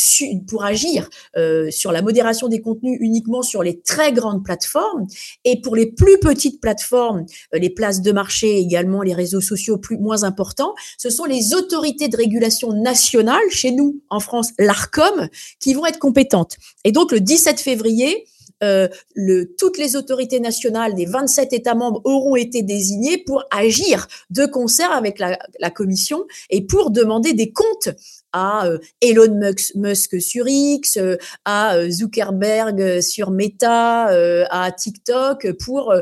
pour 0.47 0.63
agir 0.63 1.09
euh, 1.37 1.71
sur 1.71 1.91
la 1.91 2.01
modération 2.01 2.47
des 2.47 2.61
contenus 2.61 2.97
uniquement 2.99 3.41
sur 3.41 3.63
les 3.63 3.79
très 3.81 4.11
grandes 4.11 4.43
plateformes, 4.43 5.07
et 5.45 5.61
pour 5.61 5.75
les 5.75 5.91
plus 5.91 6.19
petites 6.19 6.59
plateformes, 6.59 7.25
euh, 7.53 7.59
les 7.59 7.69
places 7.69 8.01
de 8.01 8.11
marché 8.11 8.57
également, 8.57 9.01
les 9.01 9.13
réseaux 9.13 9.41
sociaux 9.41 9.77
plus 9.77 9.97
moins 9.97 10.23
importants, 10.23 10.73
ce 10.97 11.09
sont 11.09 11.25
les 11.25 11.53
autorités 11.53 12.07
de 12.07 12.17
régulation 12.17 12.73
nationales, 12.73 13.49
chez 13.49 13.71
nous 13.71 14.01
en 14.09 14.19
France, 14.19 14.51
l'ARCOM, 14.57 15.29
qui 15.59 15.73
vont 15.73 15.85
être 15.85 15.99
compétentes. 15.99 16.57
Et 16.83 16.91
donc 16.91 17.11
le 17.11 17.19
17 17.19 17.59
février, 17.59 18.25
euh, 18.63 18.87
le, 19.15 19.55
toutes 19.57 19.77
les 19.77 19.95
autorités 19.95 20.39
nationales 20.39 20.95
des 20.95 21.05
27 21.05 21.53
États 21.53 21.75
membres 21.75 22.01
auront 22.03 22.35
été 22.35 22.61
désignées 22.61 23.17
pour 23.17 23.43
agir 23.51 24.07
de 24.29 24.45
concert 24.45 24.91
avec 24.91 25.19
la, 25.19 25.39
la 25.59 25.69
Commission 25.69 26.25
et 26.49 26.65
pour 26.65 26.91
demander 26.91 27.33
des 27.33 27.51
comptes 27.51 27.89
à 28.31 28.67
euh, 28.67 28.77
Elon 29.01 29.39
Musk 29.75 30.21
sur 30.21 30.47
X, 30.47 30.97
euh, 30.97 31.17
à 31.45 31.89
Zuckerberg 31.89 33.01
sur 33.01 33.31
Meta, 33.31 34.07
à 34.49 34.71
TikTok, 34.71 35.51
pour 35.63 35.93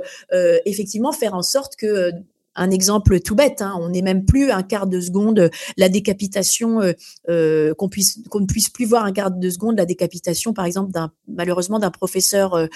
effectivement 0.65 1.11
faire 1.11 1.33
en 1.33 1.41
sorte 1.41 1.75
que 1.75 2.11
un 2.57 2.71
exemple 2.71 3.19
tout 3.21 3.35
bête. 3.35 3.61
Hein, 3.61 3.75
on 3.79 3.89
n'est 3.89 4.01
même 4.01 4.25
plus 4.25 4.51
un 4.51 4.63
quart 4.63 4.87
de 4.87 4.99
seconde 4.99 5.49
la 5.77 5.89
décapitation, 5.89 6.81
euh, 6.81 6.93
euh, 7.29 7.73
qu'on 7.75 7.87
puisse 7.87 8.19
qu'on 8.29 8.41
ne 8.41 8.45
puisse 8.45 8.69
plus 8.69 8.85
voir 8.85 9.05
un 9.05 9.13
quart 9.13 9.31
de 9.31 9.49
seconde 9.49 9.77
la 9.77 9.85
décapitation, 9.85 10.53
par 10.53 10.65
exemple, 10.65 10.91
d'un 10.91 11.11
malheureusement 11.27 11.79
d'un 11.79 11.91
professeur 11.91 12.55
euh, 12.55 12.67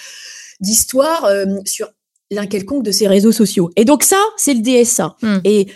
d'histoire 0.59 1.27
sur 1.65 1.89
l'un 2.29 2.45
quelconque 2.45 2.83
de 2.83 2.91
ces 2.91 3.07
réseaux 3.07 3.31
sociaux. 3.31 3.71
Et 3.75 3.83
donc 3.83 4.03
ça, 4.03 4.21
c'est 4.37 4.53
le 4.53 4.61
DSA. 4.61 5.15
Hmm. 5.23 5.39
Et, 5.43 5.67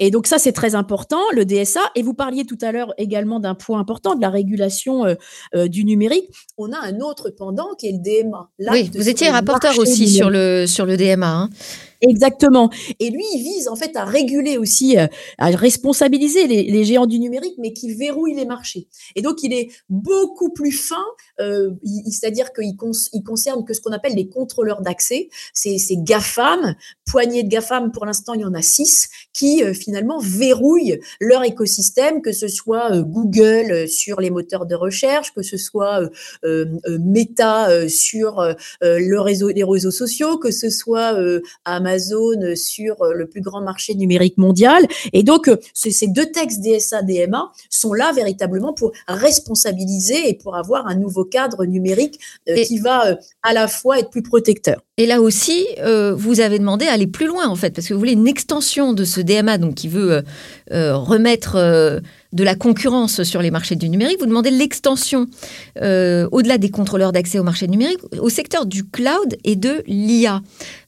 et 0.00 0.10
donc 0.10 0.26
ça, 0.26 0.38
c'est 0.38 0.52
très 0.52 0.74
important, 0.74 1.20
le 1.34 1.44
DSA. 1.44 1.80
Et 1.94 2.02
vous 2.02 2.14
parliez 2.14 2.46
tout 2.46 2.56
à 2.62 2.72
l'heure 2.72 2.94
également 2.96 3.38
d'un 3.38 3.54
point 3.54 3.78
important, 3.78 4.14
de 4.14 4.22
la 4.22 4.30
régulation 4.30 5.04
du 5.54 5.84
numérique. 5.84 6.30
On 6.56 6.72
a 6.72 6.78
un 6.78 7.00
autre 7.00 7.30
pendant 7.30 7.74
qui 7.78 7.88
est 7.88 7.92
le 7.92 7.98
DMA. 7.98 8.50
Oui, 8.72 8.90
vous 8.94 9.10
étiez 9.10 9.28
rapporteur 9.28 9.78
aussi 9.78 10.08
sur 10.08 10.30
le, 10.30 10.64
sur 10.66 10.86
le 10.86 10.96
DMA. 10.96 11.28
Hein. 11.28 11.50
Exactement. 12.08 12.70
Et 13.00 13.10
lui, 13.10 13.24
il 13.34 13.42
vise 13.42 13.68
en 13.68 13.76
fait 13.76 13.96
à 13.96 14.04
réguler 14.04 14.58
aussi, 14.58 14.98
euh, 14.98 15.06
à 15.38 15.48
responsabiliser 15.48 16.46
les, 16.46 16.84
géants 16.84 17.06
du 17.06 17.18
numérique, 17.18 17.54
mais 17.58 17.72
qui 17.72 17.92
verrouillent 17.94 18.34
les 18.34 18.44
marchés. 18.44 18.88
Et 19.16 19.22
donc, 19.22 19.42
il 19.42 19.52
est 19.52 19.70
beaucoup 19.88 20.52
plus 20.52 20.72
fin, 20.72 21.04
euh, 21.40 21.70
c'est-à-dire 22.10 22.52
qu'il 22.52 22.74
il 23.12 23.22
concerne 23.22 23.64
que 23.64 23.72
ce 23.72 23.80
qu'on 23.80 23.92
appelle 23.92 24.14
les 24.14 24.28
contrôleurs 24.28 24.82
d'accès. 24.82 25.28
C'est 25.54 25.78
GAFAM, 25.96 26.74
poignée 27.06 27.42
de 27.42 27.48
GAFAM, 27.48 27.90
pour 27.92 28.04
l'instant, 28.04 28.34
il 28.34 28.42
y 28.42 28.44
en 28.44 28.54
a 28.54 28.62
six, 28.62 29.08
qui 29.32 29.62
euh, 29.62 29.72
finalement 29.72 30.18
verrouillent 30.18 31.00
leur 31.20 31.42
écosystème, 31.44 32.20
que 32.20 32.32
ce 32.32 32.48
soit 32.48 33.00
Google 33.00 33.88
sur 33.88 34.20
les 34.20 34.30
moteurs 34.30 34.66
de 34.66 34.74
recherche, 34.74 35.32
que 35.32 35.42
ce 35.42 35.56
soit 35.56 36.08
Meta 36.42 37.88
sur 37.88 38.54
les 38.82 39.64
réseaux 39.64 39.90
sociaux, 39.90 40.38
que 40.38 40.50
ce 40.50 40.70
soit 40.70 41.16
Amazon 41.64 41.93
Amazon 41.94 42.54
sur 42.56 43.02
euh, 43.02 43.14
le 43.14 43.26
plus 43.26 43.40
grand 43.40 43.60
marché 43.60 43.94
numérique 43.94 44.38
mondial. 44.38 44.84
Et 45.12 45.22
donc, 45.22 45.48
euh, 45.48 45.56
ces 45.72 46.06
deux 46.08 46.26
textes 46.26 46.60
DSA, 46.60 47.02
DMA 47.02 47.52
sont 47.70 47.92
là 47.92 48.12
véritablement 48.12 48.72
pour 48.72 48.92
responsabiliser 49.06 50.28
et 50.28 50.34
pour 50.34 50.56
avoir 50.56 50.86
un 50.86 50.94
nouveau 50.94 51.24
cadre 51.24 51.64
numérique 51.64 52.18
euh, 52.48 52.62
qui 52.64 52.78
va 52.78 53.16
à 53.42 53.52
la 53.52 53.68
fois 53.68 53.98
être 53.98 54.10
plus 54.10 54.22
protecteur. 54.22 54.82
Et 54.96 55.06
là 55.06 55.20
aussi, 55.20 55.66
vous 56.16 56.40
avez 56.40 56.60
demandé 56.60 56.86
à 56.86 56.92
aller 56.92 57.08
plus 57.08 57.26
loin, 57.26 57.48
en 57.48 57.56
fait, 57.56 57.70
parce 57.70 57.88
que 57.88 57.94
vous 57.94 57.98
voulez 57.98 58.12
une 58.12 58.28
extension 58.28 58.92
de 58.92 59.04
ce 59.04 59.20
DMA, 59.20 59.58
donc 59.58 59.74
qui 59.74 59.88
veut 59.88 60.22
remettre 60.70 62.02
de 62.34 62.42
la 62.42 62.56
concurrence 62.56 63.22
sur 63.22 63.40
les 63.40 63.50
marchés 63.50 63.76
du 63.76 63.88
numérique, 63.88 64.18
vous 64.18 64.26
demandez 64.26 64.50
l'extension, 64.50 65.26
euh, 65.80 66.28
au-delà 66.32 66.58
des 66.58 66.68
contrôleurs 66.68 67.12
d'accès 67.12 67.38
au 67.38 67.44
marché 67.44 67.68
numérique, 67.68 68.00
au 68.18 68.28
secteur 68.28 68.66
du 68.66 68.84
cloud 68.84 69.36
et 69.44 69.54
de 69.54 69.84
l'IA. 69.86 70.42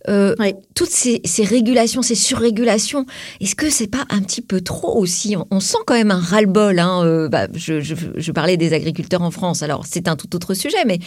Euh, 0.09 0.35
toutes 0.75 0.91
ces, 0.91 1.23
régulations, 1.45 2.03
ces 2.03 2.17
surrégulations, 2.17 3.07
est-ce 3.41 3.55
que 3.55 3.71
c'est 3.71 3.87
pas 3.87 4.05
un 4.11 4.23
petit 4.23 4.43
peu 4.43 4.61
trop 4.61 4.99
aussi? 5.01 5.37
On, 5.51 5.61
sent 5.61 5.79
quand 5.87 5.95
même 5.95 6.11
un 6.11 6.19
ras-le-bol. 6.19 6.81
Hein, 6.81 7.05
euh, 7.05 7.29
bah, 7.29 7.47
je, 7.55 8.33
parlais 8.33 8.57
des 8.57 8.73
agriculteurs 8.73 9.23
en 9.23 9.31
France, 9.31 9.63
alors 9.63 9.87
c'est 9.87 10.09
un 10.09 10.17
tout 10.17 10.35
autre 10.35 10.55
sujet, 10.55 10.85
mais 10.85 10.99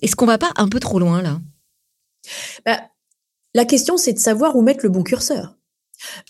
est-ce 0.00 0.16
qu'on 0.16 0.26
va 0.26 0.38
pas 0.38 0.52
un 0.56 0.68
peu 0.68 0.80
trop 0.80 0.98
loin 0.98 1.20
là? 1.20 1.38
Bah, 2.64 2.80
La 3.54 3.66
question, 3.66 3.98
c'est 3.98 4.14
de 4.14 4.18
savoir 4.18 4.56
où 4.56 4.62
mettre 4.62 4.84
le 4.84 4.88
bon 4.88 5.02
curseur. 5.02 5.54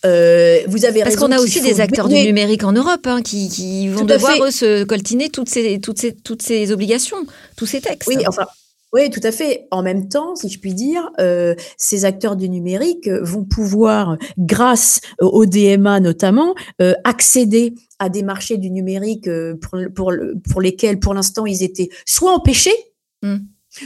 Euh, 0.05 0.61
vous 0.67 0.85
avez 0.85 1.03
Parce 1.03 1.17
qu'on 1.17 1.33
a 1.33 1.39
aussi 1.39 1.61
des 1.61 1.81
acteurs 1.81 2.09
du 2.09 2.15
numérique 2.15 2.65
en 2.65 2.73
Europe 2.73 3.07
hein, 3.07 3.23
qui, 3.23 3.49
qui, 3.49 3.89
vont 3.89 4.05
devoir 4.05 4.43
eux, 4.45 4.51
se 4.51 4.85
coltiner 4.85 5.29
toutes 5.31 5.49
ces, 5.49 5.81
toutes, 5.81 5.99
ces, 5.99 6.15
toutes 6.15 6.43
ces 6.43 6.73
obligations, 6.73 7.19
tous 7.57 7.67
ces 7.67 7.81
textes. 7.81 8.09
Oui, 8.09 8.17
enfin, 8.27 8.47
oui, 8.93 9.09
tout 9.11 9.21
à 9.23 9.33
fait. 9.33 9.67
En 9.71 9.83
même 9.83 10.09
temps, 10.09 10.37
si 10.37 10.51
je 10.51 10.59
puis 10.59 10.75
dire, 10.75 11.11
euh, 11.19 11.55
ces 11.79 12.05
acteurs 12.05 12.37
du 12.37 12.49
numérique 12.49 13.09
vont 13.09 13.45
pouvoir, 13.45 14.19
grâce 14.39 15.01
au 15.21 15.47
DMA 15.47 16.01
notamment, 16.01 16.55
euh, 16.83 16.95
accéder 17.05 17.75
à 17.99 18.11
des 18.11 18.23
marchés 18.23 18.59
du 18.59 18.71
numérique 18.71 19.29
pour, 19.61 19.79
pour, 19.95 20.13
pour 20.51 20.61
lesquels, 20.61 20.99
pour 20.99 21.15
l'instant, 21.15 21.47
ils 21.47 21.63
étaient 21.63 21.89
soit 22.05 22.33
empêchés, 22.33 22.77
mmh. 23.23 23.37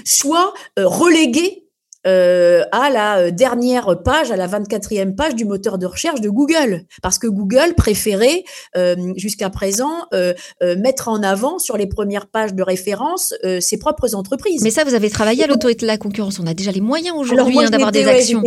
soit 0.05 0.53
euh, 0.79 0.87
relégués 0.87 1.66
euh, 2.07 2.63
à 2.73 2.91
la 2.91 3.19
euh, 3.19 3.31
dernière 3.31 4.03
page, 4.03 4.31
à 4.31 4.37
la 4.37 4.47
24e 4.49 5.15
page 5.15 5.35
du 5.35 5.45
moteur 5.45 5.79
de 5.79 5.87
recherche 5.87 6.21
de 6.21 6.29
Google. 6.29 6.85
Parce 7.03 7.19
que 7.19 7.27
Google 7.27 7.75
préférait 7.77 8.45
euh, 8.77 8.97
jusqu'à 9.17 9.51
présent 9.51 10.07
euh, 10.15 10.33
mettre 10.79 11.09
en 11.09 11.23
avant 11.23 11.59
sur 11.59 11.77
les 11.77 11.87
premières 11.87 12.29
pages 12.29 12.55
de 12.55 12.63
référence 12.63 13.35
ses 13.61 13.79
propres 13.79 14.15
entreprises. 14.15 14.63
Mais 14.63 14.71
ça, 14.71 14.85
vous 14.85 14.95
avez 14.95 15.11
travaillé 15.11 15.45
à 15.45 15.47
l'autorité 15.47 15.83
de 15.83 15.87
la 15.87 15.99
concurrence. 15.99 16.39
On 16.39 16.47
a 16.47 16.55
déjà 16.55 16.71
les 16.71 16.81
moyens 16.81 17.17
aujourd'hui 17.17 17.59
hein, 17.59 17.71
d'avoir 17.71 17.93
des 17.93 18.05
ouais, 18.05 18.17
actions 18.17 18.43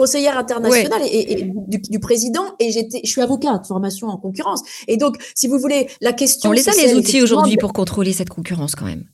conseillère 0.00 0.38
internationale 0.38 1.02
et, 1.04 1.32
et 1.32 1.42
du, 1.44 1.78
du, 1.78 2.00
président 2.00 2.54
et 2.58 2.72
j'étais, 2.72 3.02
je 3.04 3.10
suis 3.10 3.20
avocat 3.20 3.58
de 3.58 3.66
formation 3.66 4.08
en 4.08 4.16
concurrence. 4.16 4.62
Et 4.88 4.96
donc, 4.96 5.16
si 5.34 5.46
vous 5.46 5.58
voulez, 5.58 5.88
la 6.00 6.14
question. 6.14 6.48
On 6.48 6.52
les 6.54 6.70
a 6.70 6.72
les 6.72 6.94
outils 6.94 7.22
aujourd'hui 7.22 7.58
pour 7.58 7.74
contrôler 7.74 8.14
cette 8.14 8.30
concurrence 8.30 8.74
quand 8.74 8.86
même. 8.86 9.04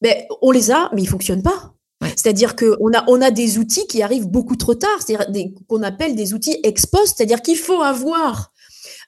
Ben, 0.00 0.14
on 0.40 0.50
les 0.50 0.70
a, 0.70 0.88
mais 0.94 1.02
ils 1.02 1.08
fonctionnent 1.08 1.42
pas. 1.42 1.74
C'est-à-dire 2.02 2.54
qu'on 2.54 2.92
a, 2.94 3.04
on 3.08 3.20
a 3.20 3.30
des 3.30 3.58
outils 3.58 3.86
qui 3.86 4.02
arrivent 4.02 4.28
beaucoup 4.28 4.56
trop 4.56 4.74
tard, 4.74 4.98
c'est-à-dire 5.04 5.48
qu'on 5.66 5.82
appelle 5.82 6.14
des 6.14 6.32
outils 6.34 6.58
ex 6.62 6.86
post, 6.86 7.14
c'est-à-dire 7.16 7.42
qu'il 7.42 7.56
faut 7.56 7.82
avoir 7.82 8.52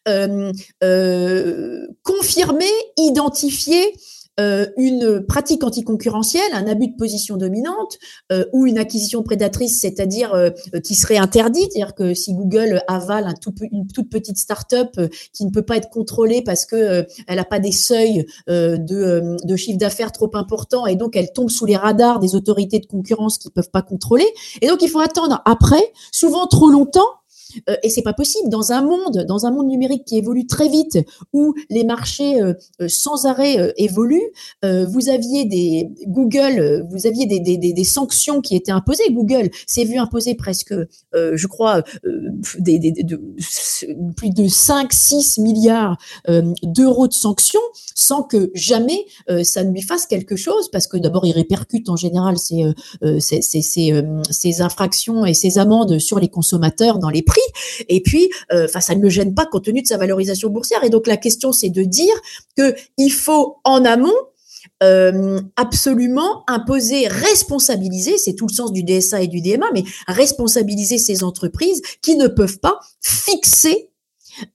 euh, 0.09 0.53
euh, 0.83 1.87
confirmé, 2.03 2.67
identifié 2.97 3.95
euh, 4.41 4.67
une 4.77 5.21
pratique 5.27 5.65
anticoncurrentielle, 5.65 6.53
un 6.53 6.67
abus 6.67 6.89
de 6.89 6.97
position 6.97 7.37
dominante 7.37 7.99
euh, 8.33 8.45
ou 8.53 8.67
une 8.67 8.79
acquisition 8.79 9.23
prédatrice, 9.23 9.81
c'est-à-dire 9.81 10.33
euh, 10.33 10.51
qui 10.83 10.95
serait 10.95 11.19
interdite, 11.19 11.73
c'est-à-dire 11.73 11.95
que 11.95 12.15
si 12.15 12.33
Google 12.33 12.83
avale 12.89 13.35
une 13.71 13.87
toute 13.87 14.09
petite 14.09 14.39
start-up 14.39 14.99
qui 15.33 15.45
ne 15.45 15.51
peut 15.51 15.63
pas 15.63 15.77
être 15.77 15.91
contrôlée 15.91 16.43
parce 16.43 16.65
que 16.65 17.07
elle 17.27 17.37
n'a 17.37 17.45
pas 17.45 17.59
des 17.59 17.73
seuils 17.73 18.25
de, 18.49 19.57
chiffre 19.57 19.79
d'affaires 19.79 20.13
trop 20.13 20.31
importants 20.35 20.87
et 20.87 20.97
donc 20.97 21.17
elle 21.17 21.33
tombe 21.33 21.51
sous 21.51 21.67
les 21.67 21.77
radars 21.77 22.19
des 22.19 22.35
autorités 22.35 22.79
de 22.79 22.87
concurrence 22.87 23.39
qui 23.39 23.51
peuvent 23.51 23.71
pas 23.71 23.83
contrôler. 23.83 24.27
Et 24.63 24.69
donc 24.69 24.83
il 24.83 24.89
faut 24.89 25.01
attendre 25.01 25.43
après, 25.45 25.93
souvent 26.13 26.47
trop 26.47 26.71
longtemps, 26.71 27.20
euh, 27.69 27.76
et 27.83 27.90
c'est 27.90 28.02
pas 28.02 28.12
possible 28.12 28.49
dans 28.49 28.73
un 28.73 28.83
monde, 28.83 29.25
dans 29.26 29.47
un 29.47 29.50
monde 29.50 29.69
numérique 29.69 30.04
qui 30.04 30.19
évolue 30.19 30.47
très 30.47 30.69
vite, 30.69 30.99
où 31.33 31.54
les 31.69 31.85
marchés 31.85 32.40
euh, 32.40 32.54
euh, 32.80 32.88
sans 32.88 33.26
arrêt 33.26 33.73
évoluent. 33.76 34.33
vous 34.62 35.09
aviez 35.09 35.45
des 35.45 35.90
Google, 36.07 36.87
vous 36.90 37.07
aviez 37.07 37.26
des, 37.26 37.40
des, 37.40 37.57
des, 37.57 37.85
sanctions 37.85 38.40
qui 38.40 38.57
étaient 38.57 38.73
imposées. 38.73 39.11
Google 39.11 39.50
s'est 39.66 39.85
vu 39.85 39.97
imposer 39.99 40.35
presque, 40.35 40.75
je 41.14 41.47
crois, 41.47 41.83
plus 42.02 42.61
de 44.30 44.45
5-6 44.45 45.40
milliards 45.42 45.97
d'euros 46.62 47.09
de 47.09 47.12
sanctions, 47.12 47.61
sans 47.95 48.23
que 48.23 48.50
jamais 48.54 49.07
ça 49.42 49.64
ne 49.64 49.73
lui 49.73 49.83
fasse 49.83 50.07
quelque 50.07 50.37
chose, 50.37 50.71
parce 50.71 50.87
que 50.87 50.97
d'abord 50.97 51.26
il 51.26 51.33
répercute 51.33 51.88
en 51.88 51.97
général 51.97 52.38
ces, 52.38 52.64
ces, 53.19 53.42
ces, 53.42 54.04
ces 54.30 54.62
infractions 54.62 55.25
et 55.25 55.35
ces 55.35 55.59
amendes 55.59 55.99
sur 55.99 56.19
les 56.19 56.28
consommateurs 56.28 56.99
dans 56.99 57.11
les 57.11 57.23
prix 57.23 57.40
et 57.89 58.01
puis, 58.03 58.31
euh, 58.53 58.67
enfin, 58.67 58.81
ça 58.81 58.95
ne 58.95 59.01
me 59.01 59.09
gêne 59.09 59.35
pas 59.35 59.47
compte 59.47 59.65
tenu 59.65 59.83
de 59.83 59.87
sa 59.87 59.97
valorisation 59.97 60.49
boursière. 60.51 60.85
Et 60.85 60.91
donc, 60.91 61.07
la 61.07 61.17
question, 61.17 61.53
c'est 61.53 61.71
de 61.71 61.83
dire 61.83 62.15
que 62.57 62.75
il 62.97 63.11
faut 63.11 63.59
en 63.65 63.85
amont 63.85 64.13
euh, 64.83 65.41
absolument 65.57 66.45
imposer, 66.49 67.07
responsabiliser, 67.07 68.17
c'est 68.17 68.35
tout 68.35 68.47
le 68.47 68.53
sens 68.53 68.73
du 68.73 68.83
DSA 68.83 69.23
et 69.23 69.27
du 69.27 69.41
DMA, 69.41 69.67
mais 69.75 69.85
responsabiliser 70.07 70.99
ces 70.99 71.23
entreprises 71.23 71.83
qui 72.03 72.17
ne 72.17 72.29
peuvent 72.29 72.59
pas 72.61 72.79
fixer 73.03 73.90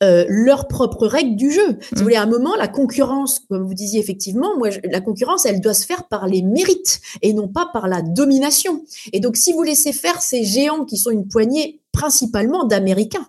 euh, 0.04 0.26
leurs 0.30 0.68
propres 0.68 1.08
règles 1.08 1.36
du 1.36 1.52
jeu. 1.52 1.78
Si 1.82 1.96
vous 1.96 2.00
mmh. 2.00 2.04
voulez, 2.04 2.16
à 2.16 2.24
un 2.24 2.28
moment, 2.28 2.56
la 2.56 2.68
concurrence, 2.68 3.40
comme 3.50 3.66
vous 3.66 3.74
disiez 3.74 4.00
effectivement, 4.00 4.58
moi, 4.58 4.70
la 4.84 5.02
concurrence, 5.02 5.46
elle 5.46 5.62
doit 5.62 5.74
se 5.74 5.86
faire 5.86 6.08
par 6.08 6.28
les 6.28 6.42
mérites 6.42 7.02
et 7.22 7.34
non 7.34 7.48
pas 7.48 7.70
par 7.72 7.88
la 7.88 8.02
domination. 8.02 8.84
Et 9.14 9.20
donc, 9.20 9.38
si 9.38 9.54
vous 9.54 9.64
laissez 9.64 9.94
faire 9.94 10.22
ces 10.22 10.44
géants 10.44 10.86
qui 10.86 10.98
sont 10.98 11.12
une 11.12 11.28
poignée 11.28 11.82
principalement 11.92 12.66
d'Américains. 12.66 13.28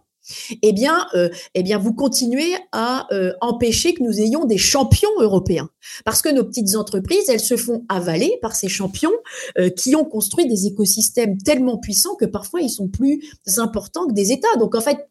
Eh 0.62 0.72
bien, 0.72 1.06
euh, 1.14 1.28
eh 1.54 1.62
bien, 1.62 1.78
vous 1.78 1.94
continuez 1.94 2.56
à 2.72 3.06
euh, 3.12 3.32
empêcher 3.40 3.94
que 3.94 4.02
nous 4.02 4.20
ayons 4.20 4.44
des 4.44 4.58
champions 4.58 5.10
européens, 5.20 5.70
parce 6.04 6.20
que 6.20 6.28
nos 6.28 6.44
petites 6.44 6.74
entreprises, 6.74 7.28
elles 7.28 7.40
se 7.40 7.56
font 7.56 7.84
avaler 7.88 8.36
par 8.42 8.56
ces 8.56 8.68
champions 8.68 9.12
euh, 9.58 9.70
qui 9.70 9.94
ont 9.94 10.04
construit 10.04 10.48
des 10.48 10.66
écosystèmes 10.66 11.38
tellement 11.38 11.78
puissants 11.78 12.16
que 12.16 12.24
parfois 12.24 12.60
ils 12.60 12.70
sont 12.70 12.88
plus 12.88 13.20
importants 13.56 14.08
que 14.08 14.14
des 14.14 14.32
États. 14.32 14.56
Donc, 14.58 14.74
en 14.74 14.80
fait, 14.80 15.08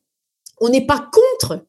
on 0.59 0.69
n'est 0.69 0.85
pas 0.85 1.09
contre 1.11 1.65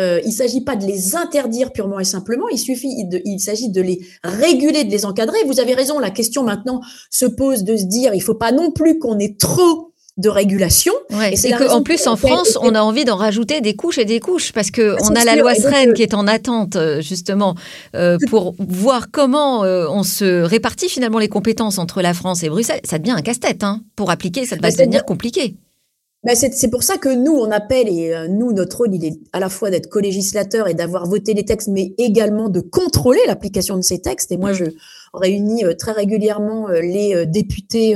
euh, 0.00 0.20
il 0.22 0.28
ne 0.28 0.32
s'agit 0.32 0.60
pas 0.60 0.76
de 0.76 0.86
les 0.86 1.16
interdire 1.16 1.72
purement 1.72 1.98
et 1.98 2.04
simplement, 2.04 2.48
il 2.48 2.58
suffit, 2.58 3.04
de, 3.06 3.20
il 3.24 3.40
s'agit 3.40 3.68
de 3.68 3.80
les 3.80 4.00
réguler, 4.22 4.84
de 4.84 4.92
les 4.92 5.04
encadrer. 5.04 5.38
Vous 5.44 5.58
avez 5.58 5.74
raison, 5.74 5.98
la 5.98 6.10
question 6.10 6.44
maintenant 6.44 6.80
se 7.10 7.26
pose 7.26 7.64
de 7.64 7.76
se 7.76 7.84
dire, 7.84 8.14
il 8.14 8.18
ne 8.18 8.22
faut 8.22 8.34
pas 8.34 8.52
non 8.52 8.70
plus 8.70 9.00
qu'on 9.00 9.18
ait 9.18 9.34
trop 9.36 9.92
de 10.18 10.28
régulation. 10.28 10.92
Ouais, 11.12 11.32
et 11.32 11.52
qu'en 11.52 11.82
plus, 11.82 12.06
en 12.06 12.16
France, 12.16 12.58
on 12.60 12.74
a 12.74 12.80
envie 12.80 13.04
d'en 13.04 13.16
rajouter 13.16 13.60
des 13.60 13.74
couches 13.74 13.98
et 13.98 14.04
des 14.04 14.20
couches 14.20 14.52
parce 14.52 14.70
que 14.70 14.96
on 15.02 15.14
a 15.14 15.24
la 15.24 15.36
loi 15.36 15.54
SREN 15.54 15.94
qui 15.94 16.02
est 16.02 16.12
en 16.12 16.26
attente, 16.26 16.76
euh, 16.76 17.00
justement, 17.00 17.54
euh, 17.94 18.18
pour 18.28 18.54
voir 18.58 19.10
comment 19.12 19.64
euh, 19.64 19.86
on 19.88 20.02
se 20.02 20.42
répartit 20.42 20.88
finalement 20.88 21.20
les 21.20 21.28
compétences 21.28 21.78
entre 21.78 22.02
la 22.02 22.14
France 22.14 22.42
et 22.42 22.48
Bruxelles. 22.48 22.80
Ça 22.84 22.98
devient 22.98 23.12
un 23.12 23.22
casse-tête, 23.22 23.62
hein. 23.62 23.80
Pour 23.94 24.10
appliquer, 24.10 24.44
ça 24.44 24.56
va 24.60 24.70
devenir 24.70 25.04
compliqué. 25.04 25.54
Ben 26.24 26.34
c'est 26.34 26.70
pour 26.70 26.82
ça 26.82 26.96
que 26.98 27.08
nous, 27.08 27.32
on 27.32 27.50
appelle, 27.52 27.88
et 27.88 28.26
nous, 28.28 28.52
notre 28.52 28.78
rôle, 28.78 28.92
il 28.92 29.04
est 29.04 29.20
à 29.32 29.38
la 29.38 29.48
fois 29.48 29.70
d'être 29.70 29.88
co-législateur 29.88 30.66
et 30.66 30.74
d'avoir 30.74 31.06
voté 31.06 31.32
les 31.32 31.44
textes, 31.44 31.68
mais 31.68 31.94
également 31.96 32.48
de 32.48 32.60
contrôler 32.60 33.20
l'application 33.28 33.76
de 33.76 33.82
ces 33.82 34.00
textes. 34.00 34.32
Et 34.32 34.36
moi, 34.36 34.52
je, 34.52 34.64
réunit 35.14 35.64
euh, 35.64 35.74
très 35.74 35.92
régulièrement 35.92 36.68
euh, 36.68 36.80
les 36.80 37.14
euh, 37.14 37.26
députés 37.26 37.94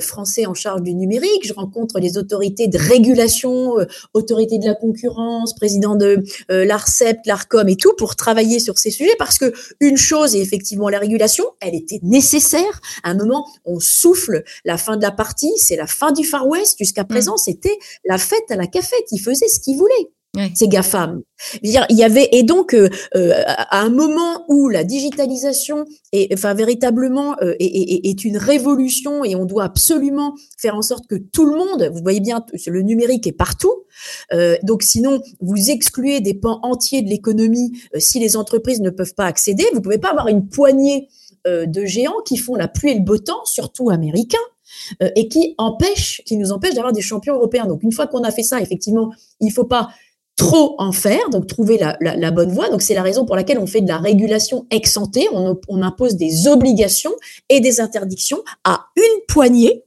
français 0.00 0.46
en 0.46 0.54
charge 0.54 0.82
du 0.82 0.94
numérique. 0.94 1.46
Je 1.46 1.52
rencontre 1.52 1.98
les 1.98 2.18
autorités 2.18 2.68
de 2.68 2.78
régulation, 2.78 3.76
autorités 4.12 4.58
de 4.58 4.66
la 4.66 4.74
concurrence, 4.74 5.54
président 5.54 5.94
de 5.94 6.22
l'ARCEP, 6.48 7.18
l'ARCOM 7.26 7.68
et 7.68 7.76
tout 7.76 7.92
pour 7.96 8.16
travailler 8.16 8.58
sur 8.58 8.78
ces 8.78 8.90
sujets 8.90 9.14
parce 9.18 9.38
que 9.38 9.52
une 9.80 9.96
chose 9.96 10.34
est 10.34 10.40
effectivement 10.40 10.88
la 10.88 10.98
régulation, 10.98 11.44
elle 11.60 11.74
était 11.74 12.00
nécessaire. 12.02 12.80
À 13.02 13.10
un 13.10 13.14
moment, 13.14 13.46
on 13.64 13.80
souffle 13.80 14.42
la 14.64 14.78
fin 14.78 14.96
de 14.96 15.02
la 15.02 15.10
partie, 15.10 15.52
c'est 15.56 15.76
la 15.76 15.86
fin 15.86 16.12
du 16.12 16.24
Far 16.24 16.46
West. 16.46 16.76
Jusqu'à 16.78 17.04
mmh. 17.04 17.08
présent, 17.08 17.36
c'était 17.36 17.78
la 18.04 18.18
fête 18.18 18.50
à 18.50 18.56
la 18.56 18.66
cafette. 18.66 19.04
Ils 19.12 19.20
faisaient 19.20 19.48
ce 19.48 19.60
qu'ils 19.60 19.76
voulaient. 19.76 20.10
Ouais. 20.34 20.50
Ces 20.52 20.66
GAFAM. 20.66 21.22
Il 21.62 21.70
y 21.70 22.02
avait 22.02 22.28
et 22.32 22.42
donc 22.42 22.74
euh, 22.74 22.88
euh, 23.14 23.32
à 23.46 23.80
un 23.80 23.90
moment 23.90 24.44
où 24.48 24.68
la 24.68 24.82
digitalisation 24.82 25.84
est 26.12 26.32
enfin 26.32 26.54
véritablement 26.54 27.36
euh, 27.40 27.54
est, 27.60 27.66
est, 27.66 28.06
est, 28.08 28.24
une 28.24 28.36
révolution 28.36 29.24
et 29.24 29.36
on 29.36 29.44
doit 29.44 29.64
absolument 29.64 30.34
faire 30.58 30.74
en 30.74 30.82
sorte 30.82 31.06
que 31.06 31.14
tout 31.14 31.44
le 31.44 31.56
monde, 31.56 31.88
vous 31.94 32.02
voyez 32.02 32.20
bien, 32.20 32.44
le 32.66 32.82
numérique 32.82 33.28
est 33.28 33.32
partout. 33.32 33.84
Euh, 34.32 34.56
donc 34.64 34.82
sinon 34.82 35.20
vous 35.40 35.70
excluez 35.70 36.20
des 36.20 36.34
pans 36.34 36.58
entiers 36.62 37.02
de 37.02 37.08
l'économie 37.10 37.78
si 37.98 38.18
les 38.18 38.36
entreprises 38.36 38.80
ne 38.80 38.90
peuvent 38.90 39.14
pas 39.14 39.26
accéder. 39.26 39.64
Vous 39.72 39.80
pouvez 39.80 39.98
pas 39.98 40.10
avoir 40.10 40.26
une 40.26 40.48
poignée 40.48 41.08
de 41.46 41.84
géants 41.84 42.22
qui 42.24 42.38
font 42.38 42.54
la 42.54 42.68
pluie 42.68 42.92
et 42.92 42.94
le 42.94 43.04
beau 43.04 43.18
temps, 43.18 43.44
surtout 43.44 43.90
américains. 43.90 44.38
et 45.14 45.28
qui 45.28 45.54
empêchent, 45.58 46.22
qui 46.24 46.38
nous 46.38 46.52
empêchent 46.52 46.74
d'avoir 46.74 46.94
des 46.94 47.02
champions 47.02 47.34
européens. 47.34 47.66
Donc 47.66 47.82
une 47.82 47.92
fois 47.92 48.06
qu'on 48.06 48.22
a 48.22 48.30
fait 48.30 48.42
ça, 48.42 48.60
effectivement, 48.62 49.12
il 49.40 49.52
faut 49.52 49.64
pas 49.64 49.90
trop 50.36 50.74
en 50.78 50.92
faire, 50.92 51.30
donc 51.30 51.46
trouver 51.46 51.78
la, 51.78 52.30
bonne 52.30 52.52
voie. 52.52 52.68
Donc 52.68 52.82
c'est 52.82 52.94
la 52.94 53.02
raison 53.02 53.24
pour 53.24 53.36
laquelle 53.36 53.58
on 53.58 53.66
fait 53.66 53.80
de 53.80 53.88
la 53.88 53.98
régulation 53.98 54.66
ex 54.70 54.98
on, 55.32 55.82
impose 55.82 56.16
des 56.16 56.48
obligations 56.48 57.12
et 57.48 57.60
des 57.60 57.80
interdictions 57.80 58.42
à 58.64 58.86
une 58.96 59.24
poignée 59.28 59.84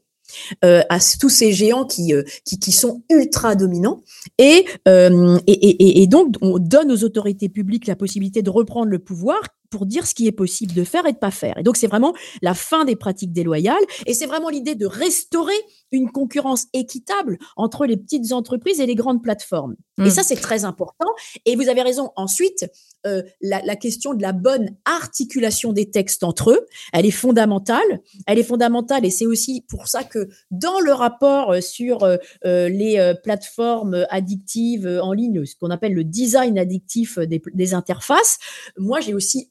euh, 0.64 0.82
à 0.90 1.00
tous 1.20 1.30
ces 1.30 1.54
géants 1.54 1.86
qui, 1.86 2.14
euh, 2.14 2.24
qui, 2.46 2.72
sont 2.72 3.02
ultra 3.10 3.56
dominants. 3.56 4.04
Et, 4.38 4.66
euh, 4.88 5.40
et, 5.48 5.52
et, 5.52 6.02
et, 6.04 6.08
donc, 6.08 6.36
on 6.42 6.60
donne 6.60 6.92
aux 6.92 7.04
autorités 7.04 7.50
publiques 7.50 7.88
la 7.88 7.96
possibilité 7.96 8.42
de 8.42 8.50
reprendre 8.50 8.88
le 8.88 9.00
pouvoir 9.00 9.40
pour 9.70 9.86
dire 9.86 10.06
ce 10.06 10.14
qui 10.14 10.28
est 10.28 10.32
possible 10.32 10.74
de 10.74 10.84
faire 10.84 11.06
et 11.06 11.14
de 11.14 11.18
pas 11.18 11.32
faire. 11.32 11.58
Et 11.58 11.64
donc, 11.64 11.78
c'est 11.78 11.88
vraiment 11.88 12.14
la 12.42 12.54
fin 12.54 12.86
des 12.86 12.96
pratiques 12.96 13.34
déloyales. 13.34 13.76
Et 14.06 14.14
c'est 14.14 14.26
vraiment 14.26 14.50
l'idée 14.50 14.76
de 14.76 14.86
restaurer 14.86 15.54
une 15.92 16.12
concurrence 16.12 16.68
équitable 16.74 17.38
entre 17.56 17.86
les 17.86 17.98
petites 17.98 18.32
entreprises 18.32 18.80
et 18.80 18.86
les 18.86 18.96
grandes 18.96 19.24
plateformes. 19.24 19.76
Et 20.00 20.04
mmh. 20.04 20.10
ça, 20.10 20.24
c'est 20.24 20.36
très 20.36 20.66
important. 20.66 21.08
Et 21.46 21.56
vous 21.56 21.70
avez 21.70 21.82
raison. 21.82 22.12
Ensuite, 22.16 22.70
euh, 23.08 23.24
la, 23.42 23.76
question 23.76 24.14
de 24.14 24.22
la 24.22 24.34
bonne 24.34 24.76
articulation 24.86 25.72
des 25.72 25.90
textes 25.90 26.24
entre 26.24 26.52
eux, 26.52 26.66
elle 26.94 27.06
est 27.06 27.12
fondamentale. 27.12 28.02
Elle 28.26 28.40
est 28.40 28.44
fondamentale 28.44 29.06
et 29.06 29.12
c'est 29.12 29.26
aussi 29.26 29.64
pour 29.70 29.88
ça 29.88 30.04
que 30.04 30.28
dans 30.52 30.80
le 30.80 30.92
rapport 30.92 31.52
euh, 31.52 31.62
sur 31.62 32.04
euh, 32.04 32.18
les 32.44 33.14
plateformes 33.24 34.06
addictives 34.10 34.88
en 35.02 35.14
ligne, 35.14 35.46
ce 35.46 35.56
qu'on 35.56 35.70
appelle 35.70 35.94
le 35.94 36.04
design 36.04 36.58
addictif 36.58 37.20
des, 37.20 37.42
des 37.54 37.74
interfaces, 37.74 38.40
moi 38.78 39.00
j'ai 39.00 39.14
aussi 39.14 39.48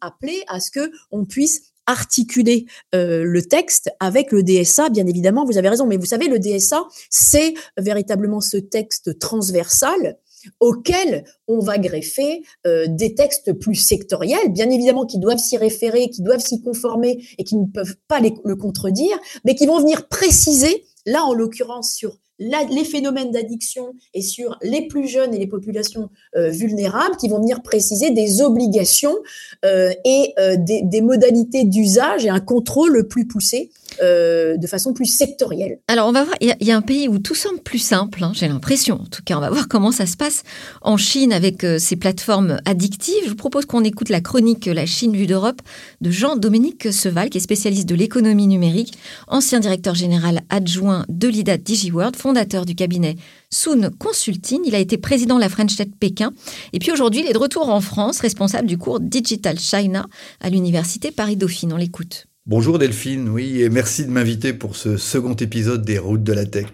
à 0.49 0.61
ce 0.61 0.71
que 0.71 0.91
on 1.11 1.25
puisse 1.25 1.63
articuler 1.87 2.67
euh, 2.95 3.23
le 3.25 3.43
texte 3.43 3.91
avec 4.01 4.33
le 4.33 4.43
DSA, 4.43 4.91
bien 4.91 5.07
évidemment, 5.07 5.45
vous 5.45 5.57
avez 5.57 5.69
raison, 5.69 5.87
mais 5.87 5.97
vous 5.97 6.07
savez, 6.07 6.29
le 6.29 6.39
DSA, 6.39 6.85
c'est 7.11 7.55
véritablement 7.79 8.41
ce 8.41 8.57
texte 8.57 9.19
transversal 9.19 10.19
auquel 10.61 11.25
on 11.49 11.59
va 11.59 11.79
greffer 11.79 12.43
euh, 12.67 12.87
des 12.89 13.15
textes 13.15 13.53
plus 13.53 13.75
sectoriels, 13.75 14.53
bien 14.53 14.71
évidemment, 14.71 15.07
qui 15.07 15.19
doivent 15.19 15.39
s'y 15.39 15.57
référer, 15.57 16.09
qui 16.09 16.23
doivent 16.23 16.45
s'y 16.45 16.61
conformer 16.61 17.25
et 17.39 17.45
qui 17.45 17.57
ne 17.57 17.67
peuvent 17.67 17.97
pas 18.09 18.21
le 18.21 18.57
contredire, 18.57 19.17
mais 19.45 19.55
qui 19.55 19.67
vont 19.67 19.81
venir 19.81 20.09
préciser, 20.09 20.85
là 21.05 21.25
en 21.25 21.35
l'occurrence 21.35 21.95
sur 21.95 22.19
les 22.39 22.85
phénomènes 22.85 23.31
d'addiction 23.31 23.95
et 24.15 24.23
sur 24.23 24.59
les 24.63 24.87
plus 24.87 25.09
jeunes 25.09 25.35
et 25.35 25.39
les 25.39 25.47
populations 25.47 26.11
euh, 26.37 26.51
vulnérables 26.51 27.17
qui 27.17 27.29
vont 27.29 27.41
venir 27.41 27.63
préciser 27.63 28.11
des 28.11 28.43
obligations 28.43 29.17
euh, 29.65 29.91
et 30.05 30.35
euh, 30.39 30.57
des, 30.59 31.01
modalités 31.01 31.65
d'usage 31.65 32.25
et 32.25 32.29
un 32.29 32.41
contrôle 32.41 33.07
plus 33.09 33.27
poussé 33.27 33.71
de 34.01 34.67
façon 34.67 34.93
plus 34.93 35.07
sectorielle. 35.07 35.79
Alors 35.89 36.09
on 36.09 36.13
va 36.13 36.25
voir, 36.25 36.37
il 36.41 36.55
y, 36.61 36.71
a 36.71 36.77
un 36.77 36.83
pays 36.83 37.09
où 37.09 37.19
tout 37.19 37.35
semble 37.35 37.61
plus 37.61 37.79
simple, 37.79 38.23
hein, 38.23 38.33
j'ai 38.35 38.49
l'impression. 38.49 38.97
En 38.97 39.07
tout 39.07 39.23
cas, 39.25 39.39
on 39.39 39.41
va 39.41 39.49
voir 39.49 39.69
comment 39.69 39.91
ça 39.91 40.05
se 40.05 40.19
passe 40.19 40.43
en 40.83 40.99
Chine 40.99 41.33
avec 41.33 41.65
ces 41.79 41.97
plateformes 41.97 42.59
addictives. 42.67 43.25
Je 43.25 43.31
vous 43.31 43.37
propose 43.37 43.65
qu'on 43.65 43.85
écoute 43.85 44.11
la 44.11 44.21
chronique 44.21 44.67
La 44.67 44.85
Chine 44.85 45.17
vue 45.17 45.27
d'Europe 45.27 45.63
de 46.03 46.11
Jean-Dominique 46.11 46.93
Seval, 46.93 47.31
qui 47.31 47.39
est 47.39 47.41
spécialiste 47.41 47.89
de 47.89 47.95
l'économie 47.95 48.49
numérique, 48.49 48.99
ancien 49.29 49.61
directeur 49.61 49.95
général 49.95 50.43
adjoint 50.51 51.07
de 51.09 51.29
l'IDA 51.29 51.57
DigiWorld, 51.57 52.17
fondateur 52.27 52.67
du 52.67 52.75
cabinet 52.75 53.15
Soon 53.51 53.89
Consulting. 54.01 54.63
Il 54.65 54.75
a 54.75 54.81
été 54.81 54.99
président 54.99 55.37
de 55.37 55.41
la 55.43 55.49
French 55.49 55.77
Tech 55.77 55.87
Pékin. 56.01 56.33
Et 56.73 56.81
puis 56.81 56.91
aujourd'hui, 56.91 57.21
il 57.21 57.27
est 57.31 57.33
de 57.33 57.39
retour 57.39 57.69
en 57.69 57.81
France, 57.81 58.19
responsable 58.19 58.67
du 58.67 58.79
cours 58.79 58.99
Digital 58.99 59.61
China 59.61 60.09
à 60.41 60.51
l'université 60.51 61.13
Paris-Dauphine. 61.13 61.73
On 61.73 61.77
l'écoute. 61.77 62.27
Bonjour 62.45 62.81
Delphine, 62.81 63.29
oui, 63.29 63.63
et 63.63 63.69
merci 63.69 64.05
de 64.05 64.11
m'inviter 64.11 64.53
pour 64.53 64.75
ce 64.75 64.97
second 64.97 65.35
épisode 65.35 65.85
des 65.85 65.99
Routes 65.99 66.25
de 66.25 66.33
la 66.33 66.47
Tech. 66.47 66.67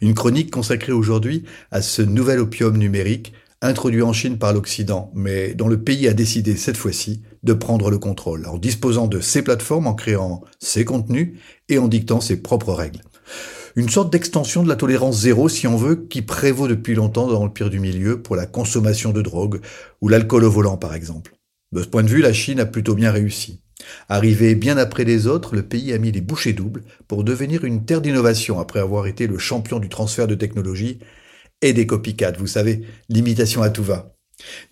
Une 0.00 0.14
chronique 0.14 0.50
consacrée 0.50 0.92
aujourd'hui 0.92 1.44
à 1.70 1.82
ce 1.82 2.00
nouvel 2.00 2.38
opium 2.38 2.74
numérique 2.74 3.34
introduit 3.60 4.00
en 4.00 4.14
Chine 4.14 4.38
par 4.38 4.54
l'Occident, 4.54 5.12
mais 5.14 5.52
dont 5.52 5.68
le 5.68 5.82
pays 5.82 6.08
a 6.08 6.14
décidé 6.14 6.56
cette 6.56 6.78
fois-ci 6.78 7.20
de 7.42 7.52
prendre 7.52 7.90
le 7.90 7.98
contrôle, 7.98 8.46
en 8.46 8.56
disposant 8.56 9.06
de 9.06 9.20
ses 9.20 9.42
plateformes, 9.42 9.86
en 9.86 9.94
créant 9.94 10.40
ses 10.60 10.86
contenus 10.86 11.38
et 11.68 11.76
en 11.76 11.88
dictant 11.88 12.22
ses 12.22 12.40
propres 12.40 12.72
règles. 12.72 13.02
Une 13.76 13.88
sorte 13.88 14.12
d'extension 14.12 14.62
de 14.62 14.68
la 14.68 14.76
tolérance 14.76 15.20
zéro, 15.20 15.48
si 15.48 15.66
on 15.66 15.76
veut, 15.76 16.06
qui 16.08 16.22
prévaut 16.22 16.68
depuis 16.68 16.94
longtemps 16.94 17.26
dans 17.26 17.42
le 17.42 17.52
pire 17.52 17.70
du 17.70 17.80
milieu 17.80 18.22
pour 18.22 18.36
la 18.36 18.46
consommation 18.46 19.10
de 19.10 19.20
drogue 19.20 19.60
ou 20.00 20.08
l'alcool 20.08 20.44
au 20.44 20.50
volant, 20.50 20.76
par 20.76 20.94
exemple. 20.94 21.34
De 21.72 21.82
ce 21.82 21.88
point 21.88 22.04
de 22.04 22.08
vue, 22.08 22.22
la 22.22 22.32
Chine 22.32 22.60
a 22.60 22.66
plutôt 22.66 22.94
bien 22.94 23.10
réussi. 23.10 23.62
Arrivé 24.08 24.54
bien 24.54 24.76
après 24.76 25.02
les 25.02 25.26
autres, 25.26 25.56
le 25.56 25.64
pays 25.64 25.92
a 25.92 25.98
mis 25.98 26.12
les 26.12 26.20
bouchées 26.20 26.52
doubles 26.52 26.84
pour 27.08 27.24
devenir 27.24 27.64
une 27.64 27.84
terre 27.84 28.00
d'innovation 28.00 28.60
après 28.60 28.78
avoir 28.78 29.08
été 29.08 29.26
le 29.26 29.38
champion 29.38 29.80
du 29.80 29.88
transfert 29.88 30.28
de 30.28 30.36
technologie 30.36 31.00
et 31.60 31.72
des 31.72 31.86
copycats, 31.86 32.32
vous 32.38 32.46
savez, 32.46 32.82
l'imitation 33.08 33.60
à 33.60 33.70
tout 33.70 33.82
va. 33.82 34.14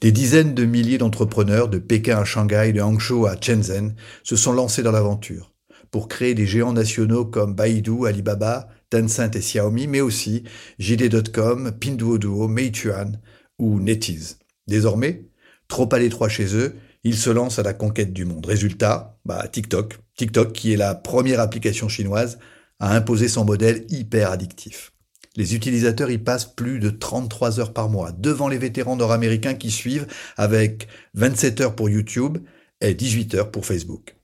Des 0.00 0.12
dizaines 0.12 0.54
de 0.54 0.64
milliers 0.64 0.98
d'entrepreneurs 0.98 1.68
de 1.68 1.78
Pékin 1.78 2.18
à 2.18 2.24
Shanghai, 2.24 2.72
de 2.72 2.80
Hangzhou 2.80 3.26
à 3.26 3.34
Shenzhen 3.40 3.96
se 4.22 4.36
sont 4.36 4.52
lancés 4.52 4.84
dans 4.84 4.92
l'aventure 4.92 5.52
pour 5.90 6.08
créer 6.08 6.34
des 6.34 6.46
géants 6.46 6.72
nationaux 6.72 7.24
comme 7.24 7.54
Baidu, 7.54 8.06
Alibaba, 8.06 8.68
Tencent 8.92 9.34
et 9.34 9.40
Xiaomi, 9.40 9.86
mais 9.86 10.02
aussi 10.02 10.44
JD.com, 10.78 11.72
Pinduoduo, 11.80 12.46
Meituan 12.46 13.12
ou 13.58 13.80
NetEase. 13.80 14.38
Désormais, 14.66 15.30
trop 15.66 15.88
à 15.94 15.98
l'étroit 15.98 16.28
chez 16.28 16.54
eux, 16.54 16.76
ils 17.02 17.16
se 17.16 17.30
lancent 17.30 17.58
à 17.58 17.62
la 17.62 17.72
conquête 17.72 18.12
du 18.12 18.26
monde. 18.26 18.44
Résultat, 18.44 19.18
bah, 19.24 19.48
TikTok. 19.48 19.98
TikTok, 20.14 20.52
qui 20.52 20.74
est 20.74 20.76
la 20.76 20.94
première 20.94 21.40
application 21.40 21.88
chinoise 21.88 22.38
à 22.80 22.94
imposer 22.94 23.28
son 23.28 23.46
modèle 23.46 23.86
hyper 23.88 24.30
addictif. 24.30 24.92
Les 25.36 25.54
utilisateurs 25.54 26.10
y 26.10 26.18
passent 26.18 26.52
plus 26.54 26.78
de 26.78 26.90
33 26.90 27.60
heures 27.60 27.72
par 27.72 27.88
mois, 27.88 28.12
devant 28.12 28.48
les 28.48 28.58
vétérans 28.58 28.96
nord-américains 28.96 29.54
qui 29.54 29.70
suivent 29.70 30.06
avec 30.36 30.86
27 31.14 31.62
heures 31.62 31.74
pour 31.74 31.88
YouTube 31.88 32.38
et 32.82 32.92
18 32.92 33.36
heures 33.36 33.50
pour 33.50 33.64
Facebook. 33.64 34.16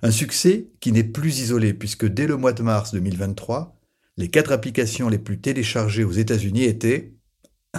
Un 0.00 0.10
succès 0.10 0.68
qui 0.80 0.92
n'est 0.92 1.04
plus 1.04 1.40
isolé 1.40 1.74
puisque 1.74 2.06
dès 2.06 2.26
le 2.26 2.38
mois 2.38 2.54
de 2.54 2.62
mars 2.62 2.94
2023, 2.94 3.77
les 4.18 4.28
quatre 4.28 4.52
applications 4.52 5.08
les 5.08 5.18
plus 5.18 5.38
téléchargées 5.38 6.04
aux 6.04 6.12
États-Unis 6.12 6.64
étaient, 6.64 7.14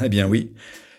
eh 0.02 0.10
bien 0.10 0.28
oui, 0.28 0.54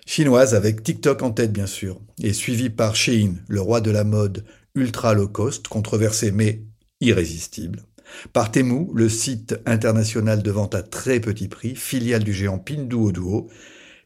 chinoise 0.07 0.55
avec 0.55 0.83
TikTok 0.83 1.23
en 1.23 1.31
tête 1.31 1.53
bien 1.53 1.67
sûr, 1.67 2.01
et 2.23 2.35
suivi 2.35 2.69
par 2.69 2.95
Shein, 2.95 3.37
le 3.49 3.61
roi 3.61 3.81
de 3.81 3.91
la 3.91 4.05
mode 4.05 4.45
ultra 4.75 5.15
low 5.15 5.29
cost, 5.29 5.67
controversé 5.67 6.31
mais 6.31 6.63
irrésistible. 7.01 7.85
Par 8.35 8.51
Temu, 8.51 8.89
le 8.95 9.09
site 9.09 9.59
international 9.65 10.43
de 10.43 10.51
vente 10.51 10.75
à 10.75 10.83
très 10.83 11.21
petit 11.21 11.49
prix, 11.49 11.75
filiale 11.75 12.25
du 12.25 12.35
géant 12.35 12.59
Pinduoduo, 12.59 13.49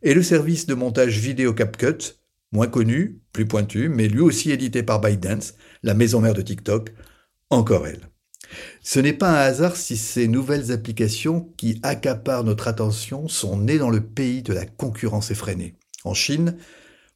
et 0.02 0.14
le 0.14 0.22
service 0.22 0.66
de 0.66 0.74
montage 0.74 1.18
vidéo 1.18 1.52
CapCut, 1.52 2.16
moins 2.52 2.68
connu, 2.68 3.18
plus 3.32 3.46
pointu, 3.46 3.88
mais 3.88 4.06
lui 4.06 4.20
aussi 4.20 4.52
édité 4.52 4.84
par 4.84 5.00
ByteDance, 5.00 5.54
la 5.82 5.94
maison 5.94 6.20
mère 6.20 6.34
de 6.34 6.42
TikTok, 6.42 6.92
encore 7.50 7.88
elle. 7.88 8.08
Ce 8.82 9.00
n'est 9.00 9.12
pas 9.12 9.30
un 9.30 9.46
hasard 9.46 9.76
si 9.76 9.96
ces 9.96 10.28
nouvelles 10.28 10.72
applications 10.72 11.52
qui 11.56 11.80
accaparent 11.82 12.44
notre 12.44 12.68
attention 12.68 13.28
sont 13.28 13.58
nées 13.58 13.78
dans 13.78 13.90
le 13.90 14.00
pays 14.00 14.42
de 14.42 14.52
la 14.52 14.66
concurrence 14.66 15.30
effrénée 15.30 15.74
en 16.04 16.14
Chine, 16.14 16.56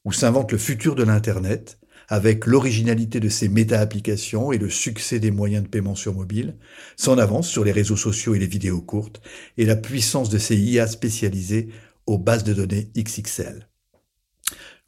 où 0.05 0.13
s'invente 0.13 0.53
le 0.53 0.59
futur 0.59 0.95
de 0.95 1.03
l'Internet, 1.03 1.79
avec 2.09 2.47
l'originalité 2.47 3.21
de 3.21 3.29
ses 3.29 3.49
méta-applications 3.49 4.51
et 4.51 4.59
le 4.59 4.71
succès 4.71 5.21
des 5.21 5.31
moyens 5.31 5.65
de 5.65 5.69
paiement 5.69 5.95
sur 5.95 6.15
mobile, 6.15 6.57
son 6.97 7.19
avance 7.19 7.49
sur 7.49 7.65
les 7.65 7.73
réseaux 7.73 7.97
sociaux 7.97 8.35
et 8.35 8.39
les 8.39 8.47
vidéos 8.47 8.81
courtes, 8.81 9.21
et 9.59 9.67
la 9.67 9.77
puissance 9.77 10.31
de 10.31 10.39
ses 10.39 10.57
IA 10.57 10.87
spécialisées 10.87 11.69
aux 12.07 12.19
bases 12.19 12.45
de 12.45 12.55
données 12.55 12.91
XXL. 12.97 13.68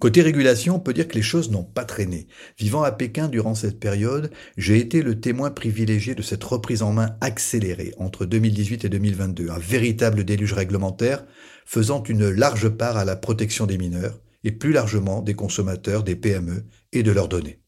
Côté 0.01 0.23
régulation, 0.23 0.77
on 0.77 0.81
peut 0.81 0.95
dire 0.95 1.07
que 1.07 1.15
les 1.15 1.21
choses 1.21 1.51
n'ont 1.51 1.63
pas 1.63 1.85
traîné. 1.85 2.27
Vivant 2.59 2.83
à 2.83 2.91
Pékin 2.91 3.29
durant 3.29 3.55
cette 3.55 3.79
période, 3.79 4.31
j'ai 4.57 4.79
été 4.79 5.03
le 5.03 5.21
témoin 5.21 5.51
privilégié 5.51 6.15
de 6.15 6.23
cette 6.23 6.43
reprise 6.43 6.81
en 6.81 6.95
main 6.95 7.17
accélérée 7.21 7.93
entre 7.99 8.25
2018 8.25 8.87
et 8.87 8.89
2022, 8.89 9.51
un 9.51 9.59
véritable 9.59 10.25
déluge 10.25 10.55
réglementaire 10.55 11.27
faisant 11.67 12.03
une 12.05 12.31
large 12.31 12.71
part 12.71 12.97
à 12.97 13.05
la 13.05 13.15
protection 13.15 13.67
des 13.67 13.77
mineurs 13.77 14.23
et 14.43 14.53
plus 14.53 14.73
largement 14.73 15.21
des 15.21 15.35
consommateurs, 15.35 16.03
des 16.03 16.17
PME 16.17 16.65
et 16.93 17.03
de 17.03 17.13
leurs 17.13 17.29
données. 17.29 17.61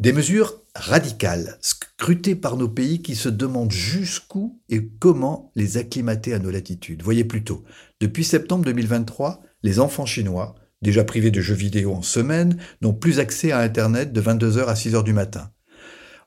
Des 0.00 0.14
mesures 0.14 0.62
radicales, 0.74 1.58
scrutées 1.60 2.36
par 2.36 2.56
nos 2.56 2.68
pays 2.68 3.02
qui 3.02 3.16
se 3.16 3.28
demandent 3.28 3.70
jusqu'où 3.70 4.62
et 4.70 4.88
comment 4.98 5.52
les 5.56 5.76
acclimater 5.76 6.32
à 6.32 6.38
nos 6.38 6.50
latitudes. 6.50 7.02
Voyez 7.02 7.24
plutôt, 7.24 7.64
depuis 8.00 8.24
septembre 8.24 8.64
2023, 8.64 9.42
les 9.62 9.78
enfants 9.78 10.06
chinois, 10.06 10.54
déjà 10.86 11.04
privés 11.04 11.32
de 11.32 11.40
jeux 11.40 11.54
vidéo 11.54 11.92
en 11.92 12.02
semaine, 12.02 12.58
n'ont 12.80 12.94
plus 12.94 13.18
accès 13.18 13.50
à 13.50 13.58
Internet 13.58 14.12
de 14.12 14.22
22h 14.22 14.66
à 14.66 14.74
6h 14.74 15.02
du 15.02 15.12
matin. 15.12 15.50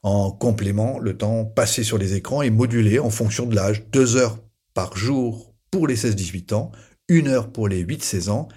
En 0.03 0.31
complément, 0.31 0.99
le 0.99 1.17
temps 1.17 1.45
passé 1.45 1.83
sur 1.83 1.97
les 1.97 2.13
écrans 2.13 2.41
est 2.41 2.49
modulé 2.49 2.99
en 2.99 3.09
fonction 3.09 3.45
de 3.45 3.55
l'âge, 3.55 3.85
2 3.91 4.17
heures 4.17 4.37
par 4.73 4.97
jour 4.97 5.55
pour 5.71 5.87
les 5.87 5.95
16-18 5.95 6.53
ans, 6.53 6.71
1 7.09 7.27
heure 7.27 7.51
pour 7.51 7.69
les 7.69 7.83
8-16 7.85 8.29
ans 8.29 8.49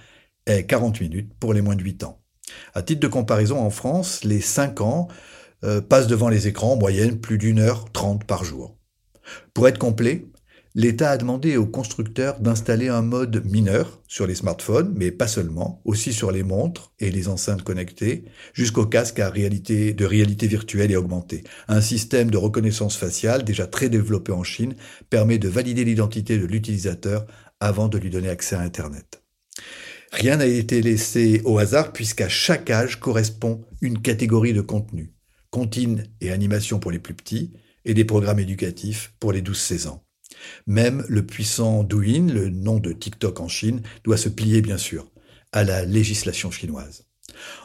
et 0.46 0.66
40 0.66 1.00
minutes 1.00 1.32
pour 1.38 1.54
les 1.54 1.62
moins 1.62 1.76
de 1.76 1.82
8 1.82 2.02
ans. 2.02 2.20
À 2.74 2.82
titre 2.82 3.00
de 3.00 3.08
comparaison, 3.08 3.60
en 3.60 3.70
France, 3.70 4.24
les 4.24 4.40
5 4.40 4.80
ans 4.80 5.06
euh, 5.64 5.80
passent 5.80 6.08
devant 6.08 6.28
les 6.28 6.48
écrans 6.48 6.72
en 6.72 6.76
moyenne 6.76 7.20
plus 7.20 7.38
d'une 7.38 7.60
heure 7.60 7.90
30 7.92 8.24
par 8.24 8.44
jour. 8.44 8.76
Pour 9.54 9.68
être 9.68 9.78
complet, 9.78 10.26
l'État 10.74 11.10
a 11.10 11.16
demandé 11.18 11.56
aux 11.56 11.66
constructeurs 11.66 12.40
d'installer 12.40 12.88
un 12.88 13.02
mode 13.02 13.44
mineur 13.44 14.00
sur 14.08 14.26
les 14.26 14.34
smartphones, 14.34 14.92
mais 14.96 15.10
pas 15.10 15.28
seulement, 15.28 15.82
aussi 15.84 16.12
sur 16.12 16.32
les 16.32 16.42
montres 16.42 16.92
et 16.98 17.10
les 17.10 17.28
enceintes 17.28 17.62
connectées, 17.62 18.24
jusqu'aux 18.54 18.86
casques 18.86 19.18
à 19.18 19.28
réalité, 19.28 19.92
de 19.92 20.04
réalité 20.04 20.46
virtuelle 20.46 20.90
et 20.90 20.96
augmentée. 20.96 21.44
Un 21.68 21.80
système 21.80 22.30
de 22.30 22.38
reconnaissance 22.38 22.96
faciale 22.96 23.44
déjà 23.44 23.66
très 23.66 23.88
développé 23.88 24.32
en 24.32 24.44
Chine 24.44 24.74
permet 25.10 25.38
de 25.38 25.48
valider 25.48 25.84
l'identité 25.84 26.38
de 26.38 26.46
l'utilisateur 26.46 27.26
avant 27.60 27.88
de 27.88 27.98
lui 27.98 28.10
donner 28.10 28.28
accès 28.28 28.56
à 28.56 28.60
Internet. 28.60 29.22
Rien 30.10 30.36
n'a 30.36 30.46
été 30.46 30.82
laissé 30.82 31.40
au 31.44 31.58
hasard 31.58 31.92
puisqu'à 31.92 32.28
chaque 32.28 32.70
âge 32.70 33.00
correspond 33.00 33.64
une 33.80 34.00
catégorie 34.00 34.52
de 34.52 34.60
contenu. 34.60 35.12
Comptines 35.50 36.04
et 36.20 36.30
animation 36.30 36.78
pour 36.78 36.90
les 36.90 36.98
plus 36.98 37.14
petits 37.14 37.52
et 37.84 37.94
des 37.94 38.04
programmes 38.04 38.38
éducatifs 38.38 39.14
pour 39.20 39.32
les 39.32 39.42
12-16 39.42 39.88
ans. 39.88 40.04
Même 40.66 41.04
le 41.08 41.24
puissant 41.24 41.82
Douyin, 41.82 42.26
le 42.28 42.48
nom 42.48 42.78
de 42.78 42.92
TikTok 42.92 43.40
en 43.40 43.48
Chine, 43.48 43.82
doit 44.04 44.16
se 44.16 44.28
plier 44.28 44.62
bien 44.62 44.78
sûr 44.78 45.10
à 45.52 45.64
la 45.64 45.84
législation 45.84 46.50
chinoise. 46.50 47.06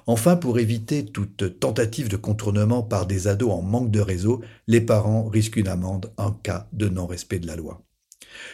Enfin, 0.05 0.35
pour 0.35 0.59
éviter 0.59 1.05
toute 1.05 1.59
tentative 1.59 2.09
de 2.09 2.17
contournement 2.17 2.83
par 2.83 3.05
des 3.05 3.27
ados 3.27 3.51
en 3.51 3.61
manque 3.61 3.91
de 3.91 3.99
réseau, 3.99 4.41
les 4.67 4.81
parents 4.81 5.27
risquent 5.27 5.57
une 5.57 5.67
amende 5.67 6.13
en 6.17 6.31
cas 6.31 6.67
de 6.73 6.87
non-respect 6.89 7.39
de 7.39 7.47
la 7.47 7.55
loi. 7.55 7.86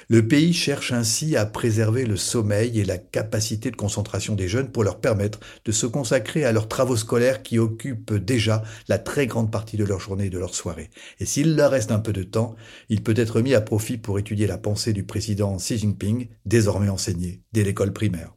Le 0.10 0.28
pays 0.28 0.54
cherche 0.54 0.91
ainsi 0.91 1.36
à 1.36 1.46
préserver 1.46 2.06
le 2.06 2.17
sommeil 2.17 2.80
et 2.80 2.86
la 2.86 2.98
capacité 2.98 3.72
de 3.72 3.76
concentration 3.76 4.36
des 4.36 4.48
jeunes 4.48 4.72
pour 4.72 4.84
leur 4.84 5.00
permettre 5.00 5.39
de 5.65 5.72
se 5.72 5.86
consacrer 5.86 6.46
à 6.46 6.52
leurs 6.52 6.67
travaux 6.67 6.98
scolaires 6.98 7.43
qui 7.43 7.60
occupent 7.60 8.13
déjà 8.13 8.63
la 8.88 8.98
très 8.98 9.28
grande 9.28 9.52
partie 9.52 9.78
de 9.78 9.86
leur 9.86 10.00
journée 10.00 10.26
et 10.26 10.30
de 10.30 10.39
leur 10.39 10.56
soirée. 10.56 10.89
Et 11.19 11.26
s'il 11.26 11.56
leur 11.56 11.72
reste 11.72 11.91
un 11.91 12.00
peu 12.00 12.13
de 12.13 12.24
temps, 12.24 12.56
il 12.89 13.04
peut 13.04 13.13
être 13.17 13.41
mis 13.41 13.54
à 13.54 13.62
profit 13.62 13.98
pour 13.98 14.19
étudier 14.19 14.48
la 14.48 14.58
pensée 14.58 14.93
du 14.93 15.04
président 15.04 15.58
Xi 15.58 15.78
Jinping, 15.78 16.28
désormais 16.46 16.89
enseigné 16.89 17.41
dès 17.54 17.63
l'école 17.63 17.93
primaire. 17.93 18.34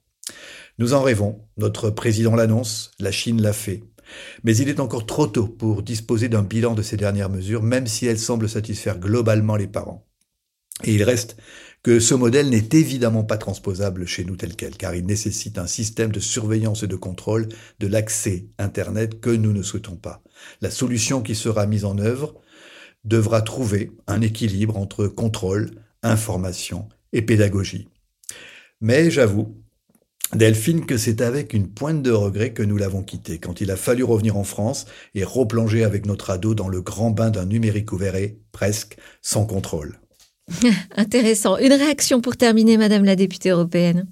Nous 0.78 0.94
en 0.94 1.02
rêvons, 1.02 1.40
notre 1.56 1.90
président 1.90 2.36
l'annonce, 2.36 2.90
la 2.98 3.10
Chine 3.10 3.40
l'a 3.40 3.52
fait. 3.52 3.82
Mais 4.44 4.56
il 4.56 4.68
est 4.68 4.80
encore 4.80 5.06
trop 5.06 5.26
tôt 5.26 5.48
pour 5.48 5.82
disposer 5.82 6.28
d'un 6.28 6.42
bilan 6.42 6.74
de 6.74 6.82
ces 6.82 6.96
dernières 6.96 7.30
mesures, 7.30 7.62
même 7.62 7.86
si 7.86 8.06
elles 8.06 8.18
semblent 8.18 8.48
satisfaire 8.48 8.98
globalement 8.98 9.56
les 9.56 9.66
parents. 9.66 10.05
Et 10.84 10.94
il 10.94 11.02
reste 11.02 11.36
que 11.82 12.00
ce 12.00 12.14
modèle 12.14 12.50
n'est 12.50 12.68
évidemment 12.72 13.24
pas 13.24 13.38
transposable 13.38 14.06
chez 14.06 14.24
nous 14.24 14.36
tel 14.36 14.56
quel, 14.56 14.76
car 14.76 14.94
il 14.94 15.06
nécessite 15.06 15.58
un 15.58 15.66
système 15.66 16.10
de 16.10 16.20
surveillance 16.20 16.82
et 16.82 16.88
de 16.88 16.96
contrôle 16.96 17.48
de 17.78 17.86
l'accès 17.86 18.46
Internet 18.58 19.20
que 19.20 19.30
nous 19.30 19.52
ne 19.52 19.62
souhaitons 19.62 19.96
pas. 19.96 20.22
La 20.60 20.70
solution 20.70 21.22
qui 21.22 21.34
sera 21.34 21.66
mise 21.66 21.84
en 21.84 21.98
œuvre 21.98 22.34
devra 23.04 23.40
trouver 23.40 23.92
un 24.06 24.20
équilibre 24.20 24.76
entre 24.76 25.06
contrôle, 25.06 25.70
information 26.02 26.88
et 27.12 27.22
pédagogie. 27.22 27.88
Mais 28.80 29.10
j'avoue, 29.10 29.56
Delphine, 30.34 30.86
que 30.86 30.98
c'est 30.98 31.20
avec 31.20 31.54
une 31.54 31.68
pointe 31.68 32.02
de 32.02 32.10
regret 32.10 32.52
que 32.52 32.64
nous 32.64 32.76
l'avons 32.76 33.04
quitté, 33.04 33.38
quand 33.38 33.60
il 33.60 33.70
a 33.70 33.76
fallu 33.76 34.02
revenir 34.02 34.36
en 34.36 34.44
France 34.44 34.86
et 35.14 35.22
replonger 35.22 35.84
avec 35.84 36.04
notre 36.04 36.30
ado 36.30 36.54
dans 36.56 36.68
le 36.68 36.82
grand 36.82 37.10
bain 37.10 37.30
d'un 37.30 37.46
numérique 37.46 37.92
ouvert 37.92 38.16
presque, 38.50 38.96
sans 39.22 39.46
contrôle. 39.46 40.00
Intéressant. 40.96 41.58
Une 41.58 41.72
réaction 41.72 42.20
pour 42.20 42.36
terminer, 42.36 42.76
Madame 42.76 43.04
la 43.04 43.16
députée 43.16 43.50
européenne? 43.50 44.06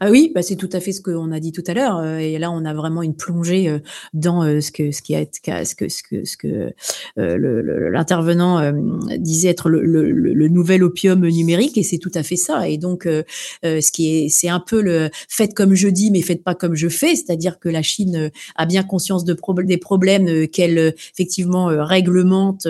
Ah 0.00 0.10
oui, 0.10 0.30
bah 0.34 0.42
c'est 0.42 0.56
tout 0.56 0.68
à 0.72 0.80
fait 0.80 0.92
ce 0.92 1.00
qu'on 1.00 1.32
a 1.32 1.40
dit 1.40 1.52
tout 1.52 1.64
à 1.66 1.74
l'heure. 1.74 1.98
Euh, 1.98 2.18
et 2.18 2.38
là, 2.38 2.50
on 2.50 2.64
a 2.64 2.74
vraiment 2.74 3.02
une 3.02 3.14
plongée 3.14 3.68
euh, 3.68 3.78
dans 4.14 4.44
euh, 4.44 4.60
ce 4.60 4.70
que 4.70 4.90
ce 4.92 5.02
qui 5.02 5.14
a 5.14 5.24
ce 5.24 5.74
que 5.74 5.88
ce 5.88 6.02
que 6.02 6.24
ce 6.24 6.36
que 6.36 6.72
l'intervenant 7.16 8.72
disait 9.18 9.48
être 9.48 9.68
le, 9.68 9.82
le, 9.82 10.48
nouvel 10.48 10.82
opium 10.82 11.26
numérique. 11.26 11.78
Et 11.78 11.82
c'est 11.82 11.98
tout 11.98 12.10
à 12.14 12.22
fait 12.22 12.36
ça. 12.36 12.68
Et 12.68 12.78
donc, 12.78 13.04
ce 13.04 13.92
qui 13.92 14.16
est, 14.16 14.28
c'est 14.28 14.48
un 14.48 14.60
peu 14.60 14.80
le 14.80 15.10
faites 15.28 15.54
comme 15.54 15.74
je 15.74 15.88
dis, 15.88 16.10
mais 16.10 16.22
faites 16.22 16.42
pas 16.42 16.54
comme 16.54 16.74
je 16.74 16.88
fais. 16.88 17.14
C'est-à-dire 17.14 17.58
que 17.58 17.68
la 17.68 17.82
Chine 17.82 18.30
a 18.56 18.66
bien 18.66 18.82
conscience 18.82 19.24
de 19.24 19.36
des 19.62 19.76
problèmes 19.76 20.48
qu'elle 20.48 20.94
effectivement 21.12 21.66
réglemente 21.66 22.66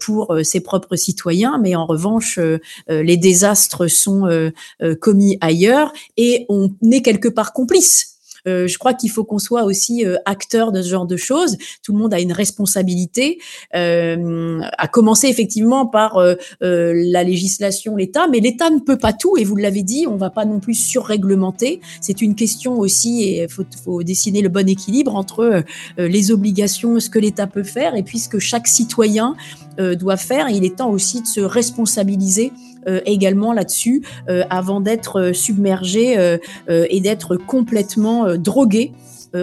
pour 0.00 0.36
ses 0.42 0.60
propres 0.60 0.96
citoyens, 0.96 1.58
mais 1.62 1.74
en 1.76 1.86
revanche, 1.86 2.38
les 2.88 3.16
désastres 3.16 3.88
sont 3.88 4.52
commis 5.00 5.38
ailleurs 5.40 5.92
et 6.16 6.46
on 6.48 6.70
est 6.90 7.02
quelque 7.02 7.28
part 7.28 7.52
complice. 7.52 8.16
Euh, 8.46 8.66
je 8.66 8.78
crois 8.78 8.94
qu'il 8.94 9.10
faut 9.10 9.24
qu'on 9.24 9.38
soit 9.38 9.64
aussi 9.64 10.06
euh, 10.06 10.16
acteur 10.24 10.72
de 10.72 10.82
ce 10.82 10.88
genre 10.88 11.06
de 11.06 11.16
choses. 11.16 11.56
Tout 11.82 11.92
le 11.92 11.98
monde 11.98 12.14
a 12.14 12.20
une 12.20 12.32
responsabilité, 12.32 13.38
euh, 13.74 14.60
à 14.78 14.88
commencer 14.88 15.28
effectivement 15.28 15.86
par 15.86 16.16
euh, 16.16 16.34
euh, 16.62 16.92
la 16.94 17.24
législation, 17.24 17.96
l'État, 17.96 18.28
mais 18.28 18.40
l'État 18.40 18.70
ne 18.70 18.78
peut 18.78 18.98
pas 18.98 19.12
tout, 19.12 19.36
et 19.36 19.44
vous 19.44 19.56
l'avez 19.56 19.82
dit, 19.82 20.06
on 20.06 20.16
va 20.16 20.30
pas 20.30 20.44
non 20.44 20.60
plus 20.60 20.74
surréglementer. 20.74 21.80
C'est 22.00 22.22
une 22.22 22.34
question 22.34 22.78
aussi, 22.78 23.22
et 23.22 23.42
il 23.42 23.48
faut, 23.48 23.64
faut, 23.84 24.02
dessiner 24.02 24.42
le 24.42 24.48
bon 24.48 24.68
équilibre 24.68 25.16
entre 25.16 25.64
les 25.98 26.30
obligations, 26.30 27.00
ce 27.00 27.10
que 27.10 27.18
l'État 27.18 27.46
peut 27.46 27.62
faire, 27.62 27.94
et 27.94 28.02
puis 28.02 28.18
ce 28.18 28.28
que 28.28 28.38
chaque 28.38 28.68
citoyen 28.68 29.36
doit 29.78 30.16
faire. 30.16 30.48
Il 30.50 30.64
est 30.64 30.76
temps 30.76 30.90
aussi 30.90 31.22
de 31.22 31.26
se 31.26 31.40
responsabiliser 31.40 32.52
euh, 32.52 32.65
également 33.04 33.52
là-dessus 33.52 34.02
euh, 34.28 34.44
avant 34.50 34.80
d'être 34.80 35.20
euh, 35.20 35.32
submergé 35.32 36.16
et 36.68 37.00
d'être 37.00 37.36
complètement 37.36 38.36
drogué 38.36 38.92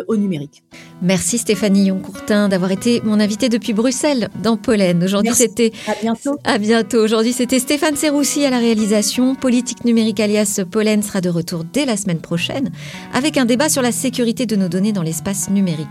au 0.08 0.16
numérique. 0.16 0.64
Merci 1.02 1.38
Stéphanie 1.38 1.86
Yoncourtin 1.86 2.50
d'avoir 2.50 2.72
été 2.72 3.02
mon 3.04 3.20
invitée 3.20 3.50
depuis 3.50 3.74
Bruxelles 3.74 4.30
dans 4.42 4.58
Pollen. 4.58 5.04
Aujourd'hui 5.04 5.34
c'était 5.36 5.72
à 5.88 5.94
bientôt. 6.02 6.38
À 6.44 6.58
bientôt. 6.58 7.04
Aujourd'hui 7.04 7.34
c'était 7.34 7.60
Stéphane 7.60 7.96
Serroussi 7.96 8.46
à 8.46 8.50
la 8.50 8.60
réalisation. 8.60 9.36
Politique 9.36 9.86
numérique 9.86 10.20
alias 10.20 10.62
Pollen 10.70 11.04
sera 11.04 11.22
de 11.22 11.30
retour 11.30 11.64
dès 11.64 11.86
la 11.86 11.98
semaine 11.98 12.22
prochaine 12.22 12.72
avec 13.14 13.38
un 13.38 13.46
débat 13.46 13.70
sur 13.70 13.82
la 13.82 13.92
sécurité 13.92 14.46
de 14.46 14.56
nos 14.56 14.70
données 14.70 14.94
dans 14.94 15.04
l'espace 15.04 15.50
numérique. 15.50 15.88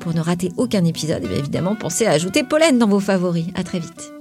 Pour 0.00 0.14
ne 0.14 0.20
rater 0.20 0.50
aucun 0.56 0.84
épisode, 0.84 1.22
eh 1.30 1.38
évidemment, 1.38 1.74
pensez 1.74 2.06
à 2.06 2.12
ajouter 2.12 2.42
Pollen 2.42 2.78
dans 2.78 2.88
vos 2.88 3.00
favoris. 3.00 3.46
À 3.54 3.62
très 3.62 3.78
vite. 3.78 4.17